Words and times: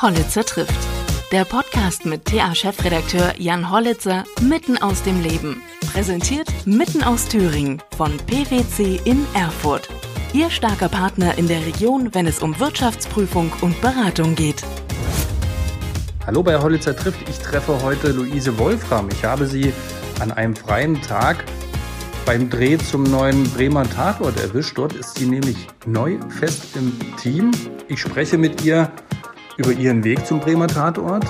Hollitzer 0.00 0.44
trifft. 0.44 0.78
Der 1.32 1.44
Podcast 1.44 2.06
mit 2.06 2.24
TA-Chefredakteur 2.24 3.34
Jan 3.36 3.68
Hollitzer 3.68 4.22
mitten 4.40 4.78
aus 4.78 5.02
dem 5.02 5.20
Leben. 5.20 5.60
Präsentiert 5.92 6.46
mitten 6.64 7.02
aus 7.02 7.26
Thüringen 7.26 7.82
von 7.96 8.16
PwC 8.16 9.00
in 9.04 9.26
Erfurt. 9.34 9.88
Ihr 10.32 10.50
starker 10.50 10.88
Partner 10.88 11.36
in 11.36 11.48
der 11.48 11.66
Region, 11.66 12.14
wenn 12.14 12.28
es 12.28 12.38
um 12.38 12.60
Wirtschaftsprüfung 12.60 13.52
und 13.60 13.80
Beratung 13.80 14.36
geht. 14.36 14.62
Hallo 16.24 16.44
bei 16.44 16.56
Hollitzer 16.56 16.94
trifft. 16.94 17.28
Ich 17.28 17.40
treffe 17.40 17.82
heute 17.82 18.12
Luise 18.12 18.56
Wolfram. 18.56 19.08
Ich 19.10 19.24
habe 19.24 19.46
sie 19.46 19.72
an 20.20 20.30
einem 20.30 20.54
freien 20.54 21.02
Tag 21.02 21.44
beim 22.24 22.48
Dreh 22.48 22.78
zum 22.78 23.02
neuen 23.02 23.50
Bremer 23.50 23.82
Tatort 23.90 24.38
erwischt. 24.40 24.78
Dort 24.78 24.92
ist 24.92 25.18
sie 25.18 25.26
nämlich 25.26 25.56
neu 25.86 26.18
fest 26.28 26.76
im 26.76 26.92
Team. 27.16 27.50
Ich 27.88 28.00
spreche 28.00 28.38
mit 28.38 28.62
ihr 28.64 28.92
über 29.58 29.72
ihren 29.72 30.04
Weg 30.04 30.24
zum 30.24 30.40
Bremer 30.40 30.68
Tatort, 30.68 31.26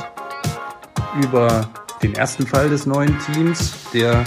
über 1.23 1.69
den 2.03 2.15
ersten 2.15 2.47
Fall 2.47 2.69
des 2.69 2.87
neuen 2.87 3.19
Teams, 3.21 3.73
der 3.93 4.23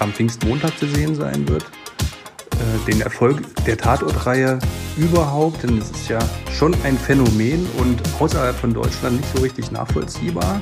am 0.00 0.12
Pfingstmontag 0.12 0.76
zu 0.78 0.86
sehen 0.88 1.14
sein 1.14 1.46
wird, 1.48 1.62
äh, 1.62 2.90
den 2.90 3.02
Erfolg 3.02 3.42
der 3.66 3.76
Tatortreihe 3.76 4.58
überhaupt, 4.96 5.62
denn 5.62 5.78
es 5.78 5.90
ist 5.90 6.08
ja 6.08 6.18
schon 6.52 6.74
ein 6.82 6.98
Phänomen 6.98 7.66
und 7.78 8.02
außerhalb 8.18 8.56
von 8.56 8.72
Deutschland 8.72 9.20
nicht 9.20 9.36
so 9.36 9.42
richtig 9.42 9.70
nachvollziehbar, 9.70 10.60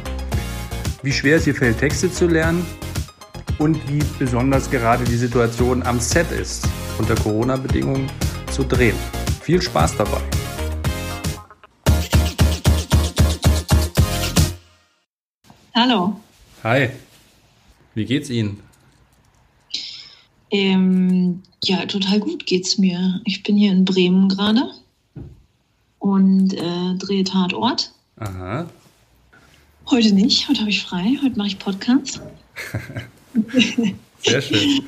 wie 1.03 1.13
schwer 1.13 1.37
es 1.37 1.47
ihr 1.47 1.55
fällt, 1.55 1.79
Texte 1.79 2.13
zu 2.13 2.27
lernen 2.27 2.67
und 3.59 3.79
wie 3.89 4.03
besonders 4.19 4.71
gerade 4.71 5.05
die 5.05 5.17
Situation 5.17 5.83
am 5.85 6.01
Set 6.01 6.31
ist, 6.33 6.69
unter 6.99 7.15
Corona-Bedingungen 7.15 8.11
zu 8.51 8.65
drehen. 8.65 8.97
Viel 9.43 9.63
Spaß 9.63 9.97
dabei! 9.97 10.21
Hallo. 15.75 16.21
Hi. 16.65 16.91
Wie 17.95 18.05
geht's 18.05 18.29
Ihnen? 18.29 18.61
Ähm, 20.51 21.43
ja, 21.63 21.87
total 21.87 22.19
gut 22.19 22.45
geht's 22.47 22.77
mir. 22.77 23.21
Ich 23.25 23.43
bin 23.45 23.57
hier 23.57 23.71
in 23.71 23.85
Bremen 23.85 24.29
gerade 24.29 24.73
und 26.01 26.55
äh, 26.55 26.95
drehe 26.99 27.23
Tatort. 27.23 27.93
Aha. 28.17 28.67
Heute 29.89 30.13
nicht, 30.13 30.49
heute 30.49 30.61
habe 30.61 30.71
ich 30.71 30.83
frei, 30.83 31.19
heute 31.23 31.39
mache 31.39 31.49
ich 31.49 31.59
Podcast. 31.59 32.21
Sehr 34.19 34.43
schön. 34.43 34.83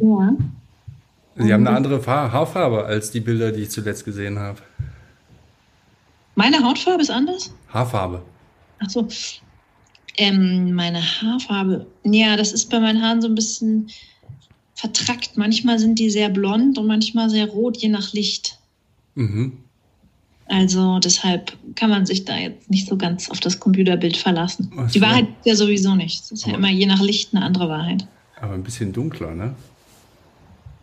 Ja. 0.00 0.36
Sie 1.36 1.52
haben 1.52 1.66
eine 1.66 1.76
andere 1.76 2.04
Haarfarbe 2.04 2.86
als 2.86 3.10
die 3.12 3.20
Bilder, 3.20 3.52
die 3.52 3.62
ich 3.62 3.70
zuletzt 3.70 4.04
gesehen 4.04 4.38
habe. 4.38 4.60
Meine 6.34 6.62
Hautfarbe 6.64 7.02
ist 7.02 7.10
anders? 7.10 7.52
Haarfarbe. 7.68 8.22
Ach 8.78 8.90
so, 8.90 9.08
ähm, 10.18 10.72
meine 10.74 11.00
Haarfarbe. 11.00 11.86
Ja, 12.04 12.36
das 12.36 12.52
ist 12.52 12.70
bei 12.70 12.80
meinen 12.80 13.02
Haaren 13.02 13.20
so 13.22 13.28
ein 13.28 13.34
bisschen 13.34 13.88
vertrackt. 14.74 15.36
Manchmal 15.36 15.78
sind 15.78 15.98
die 15.98 16.10
sehr 16.10 16.28
blond 16.28 16.78
und 16.78 16.86
manchmal 16.86 17.30
sehr 17.30 17.46
rot, 17.46 17.76
je 17.78 17.88
nach 17.88 18.12
Licht. 18.12 18.58
Mhm. 19.14 19.52
Also 20.48 20.98
deshalb 21.00 21.52
kann 21.74 21.90
man 21.90 22.06
sich 22.06 22.24
da 22.24 22.36
jetzt 22.36 22.70
nicht 22.70 22.86
so 22.88 22.96
ganz 22.96 23.28
auf 23.30 23.40
das 23.40 23.58
Computerbild 23.58 24.16
verlassen. 24.16 24.70
Ach 24.76 24.90
Die 24.90 24.98
so. 25.00 25.04
Wahrheit 25.04 25.24
ist 25.40 25.46
ja 25.46 25.56
sowieso 25.56 25.94
nicht. 25.96 26.22
Es 26.22 26.30
ist 26.32 26.42
ja 26.46 26.50
Aber- 26.54 26.58
immer 26.58 26.70
je 26.70 26.86
nach 26.86 27.00
Licht 27.02 27.34
eine 27.34 27.44
andere 27.44 27.68
Wahrheit. 27.68 28.06
Aber 28.40 28.54
ein 28.54 28.62
bisschen 28.62 28.92
dunkler, 28.92 29.34
ne? 29.34 29.54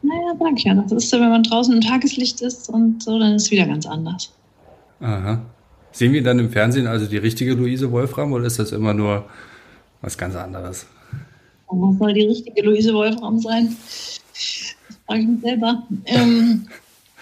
Naja, 0.02 0.36
sag 0.38 0.58
ich 0.58 0.64
ja. 0.66 0.73
Das 0.73 0.92
ist 0.92 1.09
so, 1.09 1.20
wenn 1.20 1.30
man 1.30 1.44
draußen 1.44 1.73
im 1.73 1.80
Tageslicht 1.81 2.42
ist 2.42 2.68
und 2.68 3.02
so, 3.03 3.18
dann 3.20 3.36
ist 3.36 3.44
es 3.44 3.52
wieder 3.52 3.66
ganz 3.66 3.86
anders. 3.86 4.34
Aha. 5.00 5.42
Sehen 5.94 6.12
wir 6.12 6.24
dann 6.24 6.40
im 6.40 6.50
Fernsehen 6.50 6.88
also 6.88 7.06
die 7.06 7.18
richtige 7.18 7.54
Luise 7.54 7.92
Wolfram 7.92 8.34
oder 8.34 8.46
ist 8.46 8.58
das 8.58 8.72
immer 8.72 8.96
nur 8.96 9.26
was 10.02 10.18
ganz 10.18 10.36
anderes? 10.36 10.88
Und 11.68 11.81
was 11.81 12.00
soll 12.00 12.14
die 12.14 12.26
richtige 12.26 12.64
Luise 12.64 12.94
Wolfram 12.94 13.40
sein? 13.40 13.78
Das 14.34 14.76
frage 15.06 15.22
ich 15.22 15.28
mich 15.28 15.42
selber. 15.42 15.84
Ähm, 16.06 16.68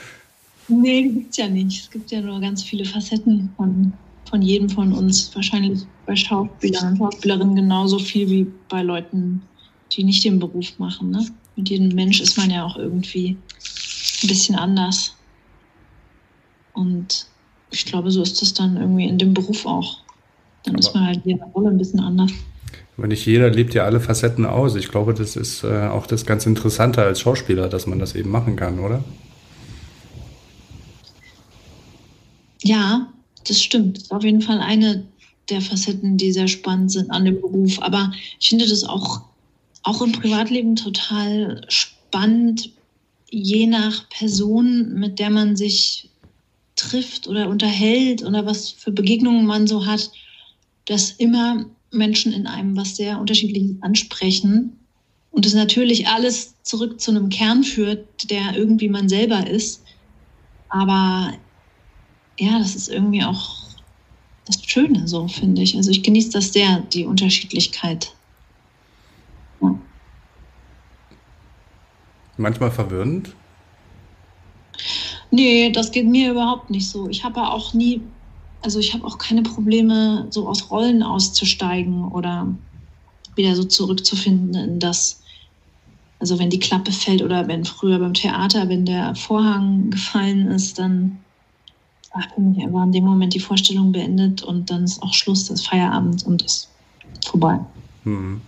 nee, 0.70 1.26
es 1.30 1.36
ja 1.36 1.50
nicht. 1.50 1.84
Es 1.84 1.92
gibt 1.92 2.12
ja 2.12 2.22
nur 2.22 2.40
ganz 2.40 2.64
viele 2.64 2.86
Facetten 2.86 3.50
von, 3.58 3.92
von 4.30 4.42
jedem 4.42 4.70
von 4.70 4.94
uns. 4.94 5.36
Wahrscheinlich 5.36 5.81
bei 6.06 6.16
Schauspielern 6.16 6.92
und 6.94 6.98
Schauspielerinnen 6.98 7.56
genauso 7.56 8.00
viel 8.00 8.30
wie 8.30 8.48
bei 8.70 8.84
Leuten, 8.84 9.42
die 9.92 10.06
nicht 10.06 10.24
den 10.24 10.40
Beruf 10.40 10.80
machen. 10.80 11.12
Ne? 11.12 11.28
Mit 11.58 11.70
jedem 11.70 11.90
Mensch 11.90 12.22
ist 12.22 12.38
man 12.38 12.50
ja 12.50 12.64
auch 12.64 12.78
irgendwie 12.78 13.36
ein 14.24 14.28
bisschen 14.28 14.56
anders. 14.56 15.14
Und 16.74 17.28
ich 17.72 17.86
glaube, 17.86 18.12
so 18.12 18.22
ist 18.22 18.42
das 18.42 18.54
dann 18.54 18.78
irgendwie 18.78 19.06
in 19.08 19.18
dem 19.18 19.34
Beruf 19.34 19.66
auch. 19.66 20.00
Dann 20.64 20.76
ist 20.76 20.90
Aber- 20.90 21.00
man 21.00 21.08
halt 21.08 21.26
in 21.26 21.32
jeder 21.32 21.46
Rolle 21.46 21.70
ein 21.70 21.78
bisschen 21.78 22.00
anders. 22.00 22.32
Aber 22.98 23.08
nicht 23.08 23.26
jeder 23.26 23.50
lebt 23.50 23.74
ja 23.74 23.86
alle 23.86 24.00
Facetten 24.00 24.46
aus. 24.46 24.76
Ich 24.76 24.90
glaube, 24.90 25.14
das 25.14 25.36
ist 25.36 25.64
äh, 25.64 25.88
auch 25.88 26.06
das 26.06 26.26
ganz 26.26 26.46
Interessante 26.46 27.02
als 27.02 27.22
Schauspieler, 27.22 27.68
dass 27.70 27.88
man 27.88 27.98
das 28.00 28.14
eben 28.16 28.30
machen 28.30 28.56
kann, 28.58 28.80
oder? 28.80 29.04
Ja, 32.64 33.08
das 33.48 33.62
stimmt. 33.62 33.98
Das 33.98 34.04
ist 34.04 34.12
auf 34.12 34.24
jeden 34.24 34.42
Fall 34.42 34.60
eine 34.60 35.06
der 35.50 35.62
Facetten, 35.62 36.18
die 36.18 36.31
sehr 36.31 36.48
spannend 36.48 36.92
sind 36.92 37.10
an 37.12 37.26
dem 37.26 37.42
Beruf. 37.42 37.81
Aber 37.81 38.12
ich 38.40 38.50
finde 38.50 38.68
das 38.68 38.84
auch, 38.84 39.22
auch 39.84 40.02
im 40.02 40.12
Privatleben 40.12 40.76
total 40.76 41.62
spannend, 41.70 42.70
je 43.31 43.66
nach 43.66 44.08
Person, 44.10 44.94
mit 44.94 45.18
der 45.18 45.30
man 45.31 45.56
sich 45.56 46.10
trifft 46.81 47.28
oder 47.28 47.47
unterhält 47.47 48.24
oder 48.24 48.46
was 48.46 48.72
für 48.72 48.92
Begegnungen 48.92 49.46
man 49.46 49.68
so 49.68 49.86
hat, 49.86 50.12
dass 50.86 51.12
immer 51.12 51.66
Menschen 51.92 52.34
in 52.34 52.47
einem 52.47 52.75
was 52.75 52.96
sehr 52.96 53.19
Unterschiedliches 53.19 53.75
ansprechen 53.81 54.78
und 55.31 55.46
es 55.46 55.53
natürlich 55.53 56.08
alles 56.08 56.56
zurück 56.64 57.00
zu 57.00 57.12
einem 57.12 57.30
Kern 57.30 57.64
führt, 57.64 58.30
der 58.30 58.56
irgendwie 58.56 58.90
man 58.90 59.08
selber 59.08 59.47
ist. 59.47 59.84
Aber 60.69 61.34
ja, 62.40 62.59
das 62.59 62.75
ist 62.75 62.90
irgendwie 62.90 63.24
auch 63.24 63.58
das 64.46 64.63
Schöne, 64.63 65.08
so 65.08 65.28
finde 65.28 65.62
ich. 65.62 65.75
Also 65.75 65.92
ich 65.92 66.03
genieße 66.03 66.31
das 66.31 66.52
sehr, 66.52 66.80
die 66.94 67.06
Unterschiedlichkeit. 67.06 68.13
Ja. 69.62 69.78
Manchmal 72.38 72.72
verwirrend. 72.72 73.36
Nee, 75.31 75.72
das 75.72 75.92
geht 75.92 76.08
mir 76.08 76.31
überhaupt 76.31 76.69
nicht 76.69 76.90
so. 76.90 77.08
Ich 77.09 77.24
habe 77.24 77.42
auch 77.42 77.74
nie, 77.74 78.02
also 78.62 78.80
ich 78.80 78.94
habe 78.94 79.06
auch 79.06 79.18
keine 79.18 79.44
Probleme, 79.44 80.28
so 80.30 80.47
aus 80.47 80.69
Rollen 80.69 81.02
auszusteigen 81.02 82.09
oder 82.09 82.47
wieder 83.36 83.56
so 83.56 83.64
zurückzufinden 83.64 84.56
in 84.56 84.80
das. 84.80 85.22
Also 86.19 86.38
wenn 86.38 86.50
die 86.50 86.59
Klappe 86.59 86.92
fällt 86.92 87.24
oder 87.24 87.47
wenn 87.47 87.66
früher 87.66 87.97
beim 87.97 88.14
Theater, 88.14 88.69
wenn 88.69 88.86
der 88.86 89.16
Vorhang 89.16 89.90
gefallen 89.90 90.47
ist, 90.47 90.78
dann 90.78 91.18
war 92.13 92.84
in 92.84 92.92
dem 92.92 93.06
Moment 93.06 93.34
die 93.34 93.40
Vorstellung 93.40 93.92
beendet 93.92 94.44
und 94.44 94.69
dann 94.69 94.84
ist 94.84 95.02
auch 95.02 95.13
Schluss, 95.13 95.48
das 95.48 95.66
Feierabend 95.66 96.25
und 96.25 96.42
ist 96.44 96.69
vorbei. 97.25 97.59
Hm. 98.03 98.42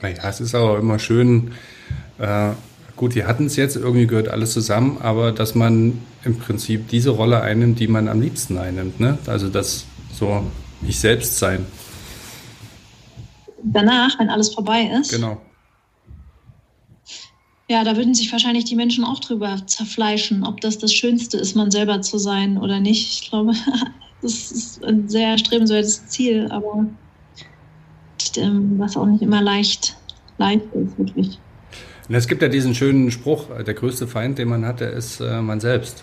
Naja, 0.00 0.28
es 0.28 0.40
ist 0.40 0.54
aber 0.54 0.78
immer 0.80 0.98
schön, 0.98 1.52
äh, 2.18 2.50
gut, 2.96 3.14
wir 3.14 3.26
hatten 3.26 3.46
es 3.46 3.56
jetzt, 3.56 3.76
irgendwie 3.76 4.06
gehört 4.06 4.28
alles 4.28 4.52
zusammen, 4.52 4.98
aber 5.00 5.32
dass 5.32 5.54
man 5.54 5.98
im 6.24 6.38
Prinzip 6.38 6.88
diese 6.88 7.10
Rolle 7.10 7.40
einnimmt, 7.40 7.80
die 7.80 7.88
man 7.88 8.08
am 8.08 8.20
liebsten 8.20 8.58
einnimmt. 8.58 9.00
Ne? 9.00 9.18
Also 9.26 9.48
das 9.48 9.86
so 10.12 10.44
ich 10.86 10.98
selbst 10.98 11.38
sein. 11.38 11.66
Danach, 13.64 14.18
wenn 14.18 14.28
alles 14.28 14.52
vorbei 14.52 14.90
ist, 15.00 15.12
Genau. 15.12 15.40
Ja, 17.68 17.84
da 17.84 17.96
würden 17.96 18.12
sich 18.12 18.30
wahrscheinlich 18.30 18.66
die 18.66 18.76
Menschen 18.76 19.02
auch 19.02 19.18
drüber 19.20 19.66
zerfleischen, 19.66 20.44
ob 20.44 20.60
das 20.60 20.76
das 20.76 20.92
Schönste 20.92 21.38
ist, 21.38 21.56
man 21.56 21.70
selber 21.70 22.02
zu 22.02 22.18
sein 22.18 22.58
oder 22.58 22.80
nicht. 22.80 23.22
Ich 23.22 23.30
glaube, 23.30 23.52
das 24.20 24.50
ist 24.50 24.84
ein 24.84 25.08
sehr 25.08 25.28
erstrebenswertes 25.28 26.06
Ziel, 26.08 26.48
aber 26.50 26.86
ähm, 28.36 28.78
was 28.78 28.96
auch 28.96 29.06
nicht 29.06 29.22
immer 29.22 29.40
leicht, 29.40 29.96
leicht 30.36 30.66
ist, 30.74 30.98
wirklich. 30.98 31.38
Und 32.08 32.14
es 32.14 32.26
gibt 32.26 32.42
ja 32.42 32.48
diesen 32.48 32.74
schönen 32.74 33.10
Spruch, 33.10 33.46
der 33.64 33.74
größte 33.74 34.06
Feind, 34.06 34.38
den 34.38 34.48
man 34.48 34.66
hat, 34.66 34.80
der 34.80 34.92
ist 34.92 35.20
äh, 35.20 35.40
man 35.40 35.60
selbst. 35.60 36.02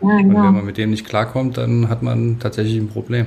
Ja, 0.00 0.08
Und 0.08 0.18
wenn 0.18 0.28
genau. 0.28 0.52
man 0.52 0.64
mit 0.64 0.76
dem 0.76 0.90
nicht 0.90 1.06
klarkommt, 1.06 1.56
dann 1.56 1.88
hat 1.88 2.02
man 2.02 2.38
tatsächlich 2.38 2.78
ein 2.78 2.88
Problem. 2.88 3.26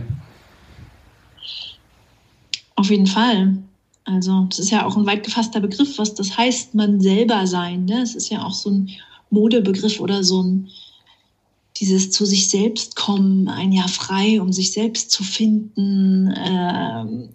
Auf 2.75 2.89
jeden 2.89 3.07
Fall. 3.07 3.57
Also, 4.05 4.47
das 4.49 4.59
ist 4.59 4.71
ja 4.71 4.85
auch 4.85 4.97
ein 4.97 5.05
weit 5.05 5.23
gefasster 5.23 5.59
Begriff, 5.59 5.99
was 5.99 6.15
das 6.15 6.37
heißt, 6.37 6.73
man 6.73 7.01
selber 7.01 7.45
sein. 7.45 7.85
Ne? 7.85 8.01
Es 8.01 8.15
ist 8.15 8.29
ja 8.29 8.43
auch 8.43 8.53
so 8.53 8.71
ein 8.71 8.89
Modebegriff 9.29 9.99
oder 9.99 10.23
so 10.23 10.41
ein 10.41 10.69
dieses 11.77 12.11
zu 12.11 12.25
sich 12.25 12.49
selbst 12.49 12.95
kommen, 12.95 13.47
ein 13.47 13.71
Jahr 13.71 13.87
frei, 13.87 14.39
um 14.39 14.53
sich 14.53 14.71
selbst 14.71 15.09
zu 15.09 15.23
finden. 15.23 16.33
Ähm, 16.37 17.29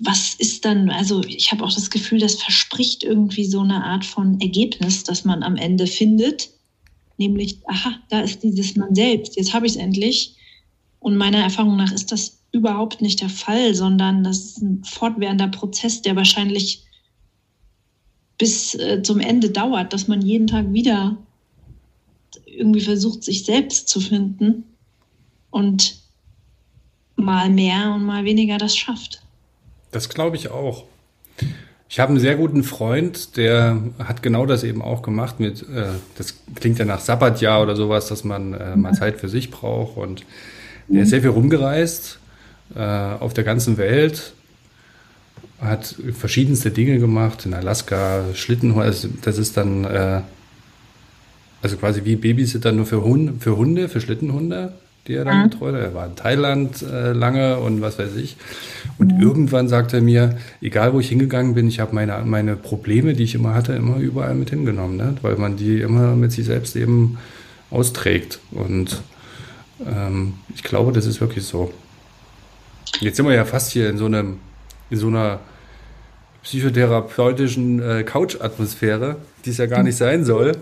was 0.00 0.34
ist 0.34 0.64
dann, 0.64 0.90
also 0.90 1.22
ich 1.24 1.52
habe 1.52 1.64
auch 1.64 1.72
das 1.72 1.90
Gefühl, 1.90 2.18
das 2.18 2.42
verspricht 2.42 3.04
irgendwie 3.04 3.44
so 3.44 3.60
eine 3.60 3.84
Art 3.84 4.04
von 4.04 4.40
Ergebnis, 4.40 5.04
das 5.04 5.24
man 5.24 5.42
am 5.42 5.56
Ende 5.56 5.86
findet. 5.86 6.50
Nämlich, 7.16 7.58
aha, 7.66 7.94
da 8.08 8.20
ist 8.20 8.42
dieses 8.42 8.76
Man 8.76 8.94
selbst, 8.94 9.36
jetzt 9.36 9.52
habe 9.52 9.66
ich 9.66 9.72
es 9.72 9.78
endlich. 9.78 10.36
Und 11.00 11.16
meiner 11.16 11.38
Erfahrung 11.38 11.76
nach 11.76 11.92
ist 11.92 12.10
das 12.12 12.38
überhaupt 12.52 13.02
nicht 13.02 13.20
der 13.20 13.28
Fall, 13.28 13.74
sondern 13.74 14.24
das 14.24 14.38
ist 14.38 14.62
ein 14.62 14.84
fortwährender 14.84 15.48
Prozess, 15.48 16.02
der 16.02 16.16
wahrscheinlich 16.16 16.84
bis 18.38 18.74
äh, 18.74 19.02
zum 19.02 19.20
Ende 19.20 19.50
dauert, 19.50 19.92
dass 19.92 20.08
man 20.08 20.22
jeden 20.22 20.46
Tag 20.46 20.72
wieder 20.72 21.16
irgendwie 22.46 22.80
versucht, 22.80 23.22
sich 23.22 23.44
selbst 23.44 23.88
zu 23.88 24.00
finden 24.00 24.64
und 25.50 26.03
mal 27.16 27.50
mehr 27.50 27.92
und 27.94 28.04
mal 28.04 28.24
weniger 28.24 28.58
das 28.58 28.76
schafft. 28.76 29.22
Das 29.90 30.08
glaube 30.08 30.36
ich 30.36 30.50
auch. 30.50 30.84
Ich 31.88 32.00
habe 32.00 32.10
einen 32.10 32.18
sehr 32.18 32.34
guten 32.34 32.64
Freund, 32.64 33.36
der 33.36 33.80
hat 33.98 34.22
genau 34.22 34.46
das 34.46 34.64
eben 34.64 34.82
auch 34.82 35.02
gemacht 35.02 35.38
mit, 35.38 35.62
äh, 35.62 35.86
das 36.16 36.40
klingt 36.56 36.78
ja 36.78 36.84
nach 36.84 37.00
Sabbatjahr 37.00 37.62
oder 37.62 37.76
sowas, 37.76 38.08
dass 38.08 38.24
man 38.24 38.54
äh, 38.54 38.74
mal 38.74 38.94
Zeit 38.94 39.20
für 39.20 39.28
sich 39.28 39.50
braucht 39.50 39.96
und 39.96 40.24
der 40.88 41.04
ist 41.04 41.10
sehr 41.10 41.20
viel 41.20 41.30
rumgereist 41.30 42.18
äh, 42.74 42.80
auf 42.80 43.32
der 43.32 43.44
ganzen 43.44 43.76
Welt, 43.76 44.32
hat 45.60 45.94
verschiedenste 46.12 46.70
Dinge 46.70 46.98
gemacht, 46.98 47.46
in 47.46 47.54
Alaska, 47.54 48.24
Schlittenhunde, 48.34 48.86
also 48.86 49.08
das 49.22 49.38
ist 49.38 49.56
dann, 49.56 49.84
äh, 49.84 50.22
also 51.62 51.76
quasi 51.76 52.04
wie 52.04 52.16
Babysitter 52.16 52.72
nur 52.72 52.86
für 52.86 53.04
Hunde, 53.04 53.34
für 53.38 53.56
Hunde, 53.56 53.88
für 53.88 54.00
Schlittenhunde 54.00 54.72
die 55.06 55.14
er 55.14 55.24
dann 55.24 55.38
mhm. 55.38 55.50
betreut. 55.50 55.74
Er 55.74 55.94
war 55.94 56.06
in 56.06 56.16
Thailand 56.16 56.82
äh, 56.82 57.12
lange 57.12 57.58
und 57.58 57.80
was 57.82 57.98
weiß 57.98 58.16
ich. 58.16 58.36
Und 58.98 59.14
mhm. 59.14 59.20
irgendwann 59.22 59.68
sagt 59.68 59.92
er 59.92 60.00
mir, 60.00 60.36
egal 60.60 60.92
wo 60.92 61.00
ich 61.00 61.08
hingegangen 61.08 61.54
bin, 61.54 61.68
ich 61.68 61.80
habe 61.80 61.94
meine, 61.94 62.22
meine 62.24 62.56
Probleme, 62.56 63.14
die 63.14 63.24
ich 63.24 63.34
immer 63.34 63.54
hatte, 63.54 63.74
immer 63.74 63.96
überall 63.98 64.34
mit 64.34 64.50
hingenommen, 64.50 64.96
ne? 64.96 65.16
weil 65.22 65.36
man 65.36 65.56
die 65.56 65.80
immer 65.80 66.16
mit 66.16 66.32
sich 66.32 66.46
selbst 66.46 66.76
eben 66.76 67.18
austrägt. 67.70 68.40
Und 68.50 69.02
ähm, 69.86 70.34
ich 70.54 70.62
glaube, 70.62 70.92
das 70.92 71.06
ist 71.06 71.20
wirklich 71.20 71.44
so. 71.44 71.72
Jetzt 73.00 73.16
sind 73.16 73.26
wir 73.26 73.34
ja 73.34 73.44
fast 73.44 73.72
hier 73.72 73.90
in 73.90 73.98
so 73.98 74.06
einem, 74.06 74.38
in 74.88 74.98
so 74.98 75.08
einer 75.08 75.40
psychotherapeutischen 76.44 77.82
äh, 77.82 78.02
Couch-Atmosphäre, 78.04 79.16
die 79.44 79.50
es 79.50 79.58
ja 79.58 79.66
gar 79.66 79.82
nicht 79.82 79.96
sein 79.96 80.24
soll 80.24 80.52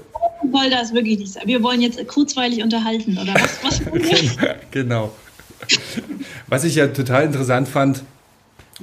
soll 0.53 0.71
das 0.71 0.93
wirklich 0.93 1.19
nicht 1.19 1.33
sein. 1.33 1.43
Wir 1.47 1.63
wollen 1.63 1.81
jetzt 1.81 2.07
kurzweilig 2.09 2.63
unterhalten, 2.63 3.19
oder 3.19 3.35
was? 3.35 3.65
was 3.65 3.81
genau. 4.71 5.13
Was 6.49 6.65
ich 6.65 6.75
ja 6.75 6.89
total 6.89 7.25
interessant 7.25 7.69
fand 7.69 8.03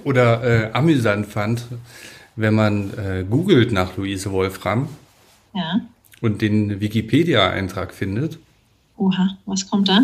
oder 0.04 0.44
äh, 0.44 0.72
amüsant 0.74 1.28
fand, 1.28 1.66
wenn 2.36 2.54
man 2.54 2.94
äh, 2.98 3.26
googelt 3.30 3.72
nach 3.72 3.98
Luise 3.98 4.32
Wolfram 4.32 4.88
ja. 5.54 5.82
und 6.22 6.42
den 6.42 6.80
Wikipedia-Eintrag 6.80 7.94
findet. 7.94 8.40
Oha, 8.98 9.38
was 9.46 9.70
kommt 9.70 9.90
da? 9.90 10.02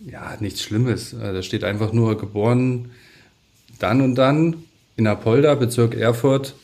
Ja, 0.00 0.36
nichts 0.40 0.62
Schlimmes. 0.62 1.12
Äh, 1.12 1.32
da 1.32 1.42
steht 1.42 1.64
einfach 1.64 1.92
nur 1.92 2.18
geboren 2.18 2.90
dann 3.78 4.00
und 4.00 4.14
dann 4.14 4.64
in 4.96 5.06
Apolda, 5.06 5.54
Bezirk 5.54 5.94
Erfurt, 5.94 6.54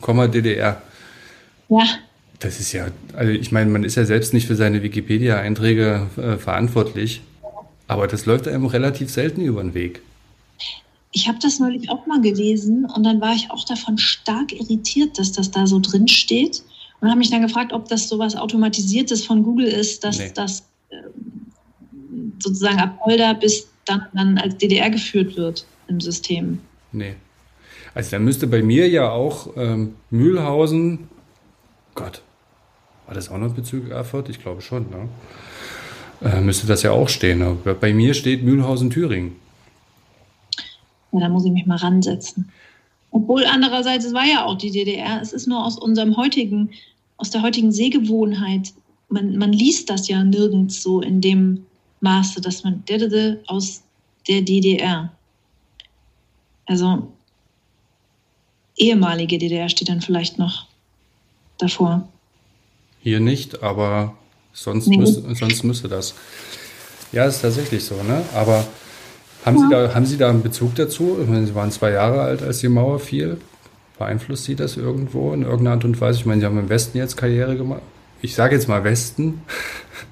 DDR. 0.00 0.82
Ja. 1.68 1.84
Das 2.42 2.58
ist 2.58 2.72
ja, 2.72 2.88
also 3.14 3.30
ich 3.30 3.52
meine, 3.52 3.70
man 3.70 3.84
ist 3.84 3.94
ja 3.94 4.04
selbst 4.04 4.34
nicht 4.34 4.48
für 4.48 4.56
seine 4.56 4.82
Wikipedia-Einträge 4.82 6.08
äh, 6.16 6.36
verantwortlich, 6.38 7.22
aber 7.86 8.08
das 8.08 8.26
läuft 8.26 8.48
einem 8.48 8.66
relativ 8.66 9.10
selten 9.10 9.42
über 9.42 9.62
den 9.62 9.74
Weg. 9.74 10.02
Ich 11.12 11.28
habe 11.28 11.38
das 11.40 11.60
neulich 11.60 11.88
auch 11.88 12.04
mal 12.06 12.20
gelesen 12.20 12.86
und 12.86 13.04
dann 13.04 13.20
war 13.20 13.32
ich 13.34 13.50
auch 13.50 13.64
davon 13.64 13.96
stark 13.96 14.52
irritiert, 14.52 15.20
dass 15.20 15.30
das 15.30 15.52
da 15.52 15.68
so 15.68 15.78
drin 15.78 16.08
steht 16.08 16.64
und 17.00 17.08
habe 17.08 17.18
mich 17.18 17.30
dann 17.30 17.42
gefragt, 17.42 17.72
ob 17.72 17.88
das 17.88 18.08
sowas 18.08 18.34
automatisiertes 18.34 19.24
von 19.24 19.44
Google 19.44 19.66
ist, 19.66 20.02
dass 20.02 20.18
nee. 20.18 20.32
das 20.34 20.64
äh, 20.90 20.96
sozusagen 22.42 22.80
ab 22.80 22.98
Holder 23.04 23.34
bis 23.34 23.68
dann, 23.84 24.06
dann 24.14 24.38
als 24.38 24.56
DDR 24.56 24.90
geführt 24.90 25.36
wird 25.36 25.64
im 25.86 26.00
System. 26.00 26.58
Nee. 26.90 27.14
Also 27.94 28.10
da 28.12 28.18
müsste 28.18 28.48
bei 28.48 28.62
mir 28.62 28.88
ja 28.88 29.10
auch 29.10 29.50
ähm, 29.56 29.94
Mühlhausen, 30.10 31.08
Gott, 31.94 32.22
war 33.06 33.14
das 33.14 33.30
auch 33.30 33.38
noch 33.38 33.54
Bezug 33.54 33.90
Erfurt? 33.90 34.28
Ich 34.28 34.40
glaube 34.40 34.62
schon. 34.62 34.86
Ne? 34.90 35.08
Äh, 36.22 36.40
müsste 36.40 36.66
das 36.66 36.82
ja 36.82 36.92
auch 36.92 37.08
stehen. 37.08 37.38
Ne? 37.38 37.56
Bei 37.80 37.92
mir 37.92 38.14
steht 38.14 38.42
Mühlhausen-Thüringen. 38.44 39.36
Ja, 41.12 41.20
da 41.20 41.28
muss 41.28 41.44
ich 41.44 41.52
mich 41.52 41.66
mal 41.66 41.76
ransetzen. 41.76 42.50
Obwohl 43.10 43.44
andererseits, 43.44 44.06
es 44.06 44.14
war 44.14 44.24
ja 44.24 44.44
auch 44.44 44.56
die 44.56 44.70
DDR. 44.70 45.20
Es 45.20 45.32
ist 45.32 45.46
nur 45.46 45.64
aus 45.64 45.78
unserem 45.78 46.16
heutigen, 46.16 46.70
aus 47.18 47.30
der 47.30 47.42
heutigen 47.42 47.70
Sehgewohnheit. 47.70 48.72
Man, 49.08 49.36
man 49.36 49.52
liest 49.52 49.90
das 49.90 50.08
ja 50.08 50.24
nirgends 50.24 50.82
so 50.82 51.02
in 51.02 51.20
dem 51.20 51.66
Maße, 52.00 52.40
dass 52.40 52.64
man 52.64 52.82
aus 53.46 53.82
der 54.26 54.40
DDR. 54.40 55.12
Also 56.66 57.12
ehemalige 58.76 59.38
DDR 59.38 59.68
steht 59.68 59.88
dann 59.88 60.00
vielleicht 60.00 60.38
noch 60.38 60.66
davor. 61.58 62.08
Hier 63.02 63.20
nicht, 63.20 63.62
aber 63.62 64.14
sonst, 64.52 64.86
nee. 64.86 64.96
müsste, 64.96 65.34
sonst 65.34 65.64
müsste 65.64 65.88
das. 65.88 66.14
Ja, 67.10 67.24
ist 67.24 67.42
tatsächlich 67.42 67.84
so, 67.84 67.96
ne? 67.96 68.22
Aber 68.34 68.64
haben, 69.44 69.56
ja. 69.56 69.62
Sie 69.62 69.70
da, 69.70 69.94
haben 69.94 70.06
Sie 70.06 70.16
da 70.16 70.30
einen 70.30 70.42
Bezug 70.42 70.74
dazu? 70.76 71.18
Ich 71.20 71.28
meine, 71.28 71.46
Sie 71.46 71.54
waren 71.54 71.70
zwei 71.70 71.90
Jahre 71.90 72.20
alt, 72.22 72.42
als 72.42 72.60
die 72.60 72.68
Mauer 72.68 73.00
fiel. 73.00 73.38
Beeinflusst 73.98 74.44
Sie 74.44 74.54
das 74.54 74.76
irgendwo 74.76 75.32
in 75.32 75.42
irgendeiner 75.42 75.72
Art 75.72 75.84
und 75.84 76.00
Weise? 76.00 76.20
Ich 76.20 76.26
meine, 76.26 76.40
Sie 76.40 76.46
haben 76.46 76.58
im 76.58 76.68
Westen 76.68 76.96
jetzt 76.96 77.16
Karriere 77.16 77.56
gemacht. 77.56 77.82
Ich 78.20 78.36
sage 78.36 78.54
jetzt 78.54 78.68
mal 78.68 78.84
Westen. 78.84 79.42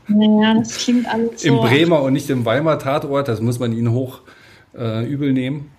Naja, 0.09 0.55
das 0.55 0.77
klingt 0.79 1.07
alles 1.07 1.43
so. 1.43 1.49
Im 1.49 1.57
Bremer 1.59 2.03
und 2.03 2.13
nicht 2.13 2.29
im 2.29 2.45
Weimar 2.45 2.81
Tatort, 2.81 3.29
das 3.29 3.41
muss 3.41 3.61
man 3.61 3.73
Ihnen 3.73 3.93
hoch 3.93 4.21
äh, 4.77 5.07
übel 5.07 5.33
nehmen. 5.33 5.71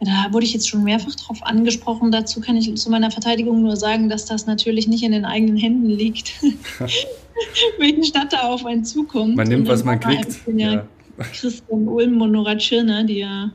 Da 0.00 0.32
wurde 0.32 0.46
ich 0.46 0.52
jetzt 0.52 0.68
schon 0.68 0.84
mehrfach 0.84 1.14
drauf 1.16 1.42
angesprochen. 1.42 2.12
Dazu 2.12 2.40
kann 2.40 2.56
ich 2.56 2.72
zu 2.76 2.90
meiner 2.90 3.10
Verteidigung 3.10 3.62
nur 3.62 3.76
sagen, 3.76 4.08
dass 4.08 4.26
das 4.26 4.46
natürlich 4.46 4.86
nicht 4.86 5.02
in 5.02 5.10
den 5.10 5.24
eigenen 5.24 5.56
Händen 5.56 5.88
liegt, 5.88 6.34
welchen 7.78 8.04
Stadt 8.04 8.32
da 8.32 8.42
auf 8.42 8.64
einen 8.64 8.84
zukommt. 8.84 9.34
Man 9.34 9.48
nimmt, 9.48 9.66
was 9.66 9.84
man 9.84 9.98
kriegt. 9.98 10.40
Ja, 10.56 10.72
ja. 10.74 10.88
Christian 11.18 11.88
Ulm 11.88 12.20
und 12.22 12.32
Nora 12.32 12.56
Tschirner, 12.56 13.02
die 13.02 13.18
ja 13.18 13.50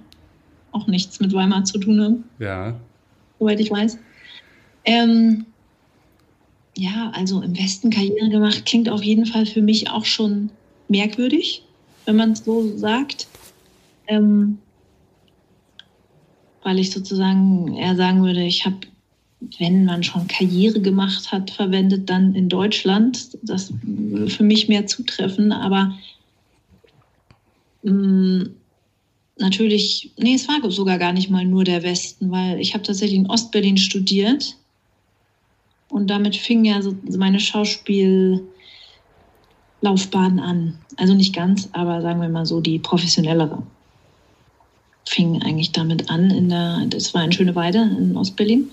auch 0.73 0.87
nichts 0.87 1.21
mit 1.21 1.33
Weimar 1.33 1.63
zu 1.63 1.77
tun 1.77 2.01
haben. 2.01 2.23
Ja. 2.39 2.75
Soweit 3.39 3.59
ich 3.61 3.71
weiß. 3.71 3.97
Ähm, 4.83 5.45
ja, 6.75 7.11
also 7.15 7.41
im 7.41 7.57
Westen 7.57 7.89
Karriere 7.89 8.29
gemacht 8.29 8.65
klingt 8.65 8.89
auf 8.89 9.03
jeden 9.03 9.25
Fall 9.25 9.45
für 9.45 9.61
mich 9.61 9.89
auch 9.89 10.05
schon 10.05 10.49
merkwürdig, 10.89 11.63
wenn 12.05 12.17
man 12.17 12.31
es 12.31 12.43
so 12.43 12.75
sagt. 12.77 13.27
Ähm, 14.07 14.57
weil 16.63 16.79
ich 16.79 16.91
sozusagen 16.91 17.75
eher 17.75 17.95
sagen 17.95 18.23
würde, 18.23 18.43
ich 18.43 18.65
habe, 18.65 18.77
wenn 19.59 19.85
man 19.85 20.03
schon 20.03 20.27
Karriere 20.27 20.79
gemacht 20.79 21.31
hat, 21.31 21.51
verwendet, 21.51 22.09
dann 22.09 22.33
in 22.35 22.49
Deutschland. 22.49 23.37
Das 23.43 23.73
würde 23.83 24.29
für 24.29 24.43
mich 24.43 24.67
mehr 24.67 24.87
zutreffen, 24.87 25.51
aber 25.51 25.93
mm, 27.83 28.43
natürlich, 29.37 30.11
nee, 30.17 30.35
es 30.35 30.47
war 30.47 30.71
sogar 30.71 30.97
gar 30.97 31.13
nicht 31.13 31.29
mal 31.29 31.45
nur 31.45 31.63
der 31.63 31.83
Westen, 31.83 32.31
weil 32.31 32.59
ich 32.59 32.73
habe 32.73 32.83
tatsächlich 32.83 33.19
in 33.19 33.29
Ostberlin 33.29 33.77
studiert 33.77 34.55
und 35.89 36.09
damit 36.09 36.35
fing 36.35 36.65
ja 36.65 36.81
so 36.81 36.95
meine 37.17 37.39
Schauspiellaufbahn 37.39 38.49
an. 40.39 40.77
Also 40.97 41.13
nicht 41.13 41.35
ganz, 41.35 41.69
aber 41.73 42.01
sagen 42.01 42.21
wir 42.21 42.29
mal 42.29 42.45
so 42.45 42.61
die 42.61 42.79
professionellere 42.79 43.61
fing 45.05 45.41
eigentlich 45.41 45.71
damit 45.71 46.09
an, 46.09 46.31
in 46.31 46.49
der, 46.49 46.85
das 46.87 47.13
war 47.13 47.23
in 47.23 47.31
Schöneweide 47.31 47.79
in 47.79 48.15
Ostberlin. 48.15 48.71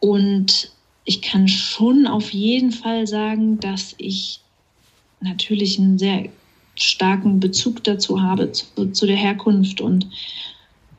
Und 0.00 0.70
ich 1.04 1.22
kann 1.22 1.48
schon 1.48 2.06
auf 2.06 2.32
jeden 2.32 2.72
Fall 2.72 3.06
sagen, 3.06 3.58
dass 3.60 3.94
ich 3.98 4.40
natürlich 5.20 5.78
einen 5.78 5.98
sehr 5.98 6.28
starken 6.74 7.40
Bezug 7.40 7.84
dazu 7.84 8.20
habe, 8.20 8.52
zu, 8.52 8.90
zu 8.92 9.06
der 9.06 9.16
Herkunft. 9.16 9.80
Und 9.80 10.06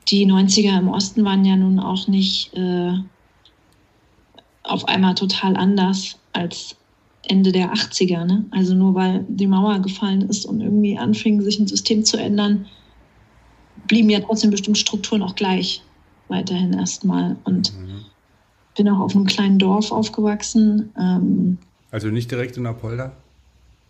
die 0.10 0.26
90er 0.26 0.78
im 0.80 0.90
Osten 0.90 1.24
waren 1.26 1.46
ja 1.46 1.56
nun 1.56 1.80
auch 1.80 2.08
nicht 2.08 2.54
äh, 2.56 2.94
auf 4.64 4.86
einmal 4.88 5.16
total 5.16 5.56
anders 5.56 6.18
als 6.34 6.76
Ende 7.28 7.52
der 7.52 7.74
80er. 7.74 8.26
Ne? 8.26 8.46
Also 8.52 8.74
nur 8.74 8.96
weil 8.96 9.26
die 9.28 9.48
Mauer 9.48 9.80
gefallen 9.80 10.22
ist 10.30 10.46
und 10.46 10.62
irgendwie 10.62 10.98
anfing, 10.98 11.42
sich 11.42 11.60
ein 11.60 11.68
System 11.68 12.04
zu 12.04 12.18
ändern, 12.18 12.66
blieben 13.88 14.10
ja 14.10 14.20
trotzdem 14.20 14.52
bestimmt 14.52 14.78
Strukturen 14.78 15.22
auch 15.22 15.36
gleich 15.36 15.82
weiterhin 16.28 16.74
erstmal. 16.74 17.36
Und 17.44 17.74
mhm. 17.78 18.06
bin 18.76 18.90
auch 18.90 19.00
auf 19.00 19.16
einem 19.16 19.26
kleinen 19.26 19.60
Dorf 19.60 19.92
aufgewachsen. 19.92 20.92
Ähm, 20.98 21.58
also 21.92 22.08
nicht 22.08 22.32
direkt 22.32 22.58
in 22.58 22.66
Apolda? 22.66 23.12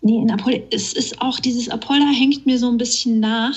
Nee, 0.02 0.22
in 0.22 0.32
Apolda. 0.32 0.60
Es 0.72 0.94
ist 0.94 1.22
auch, 1.22 1.40
dieses 1.40 1.70
Apolda 1.70 2.06
hängt 2.08 2.46
mir 2.46 2.60
so 2.60 2.70
ein 2.70 2.78
bisschen 2.78 3.20
nach, 3.20 3.56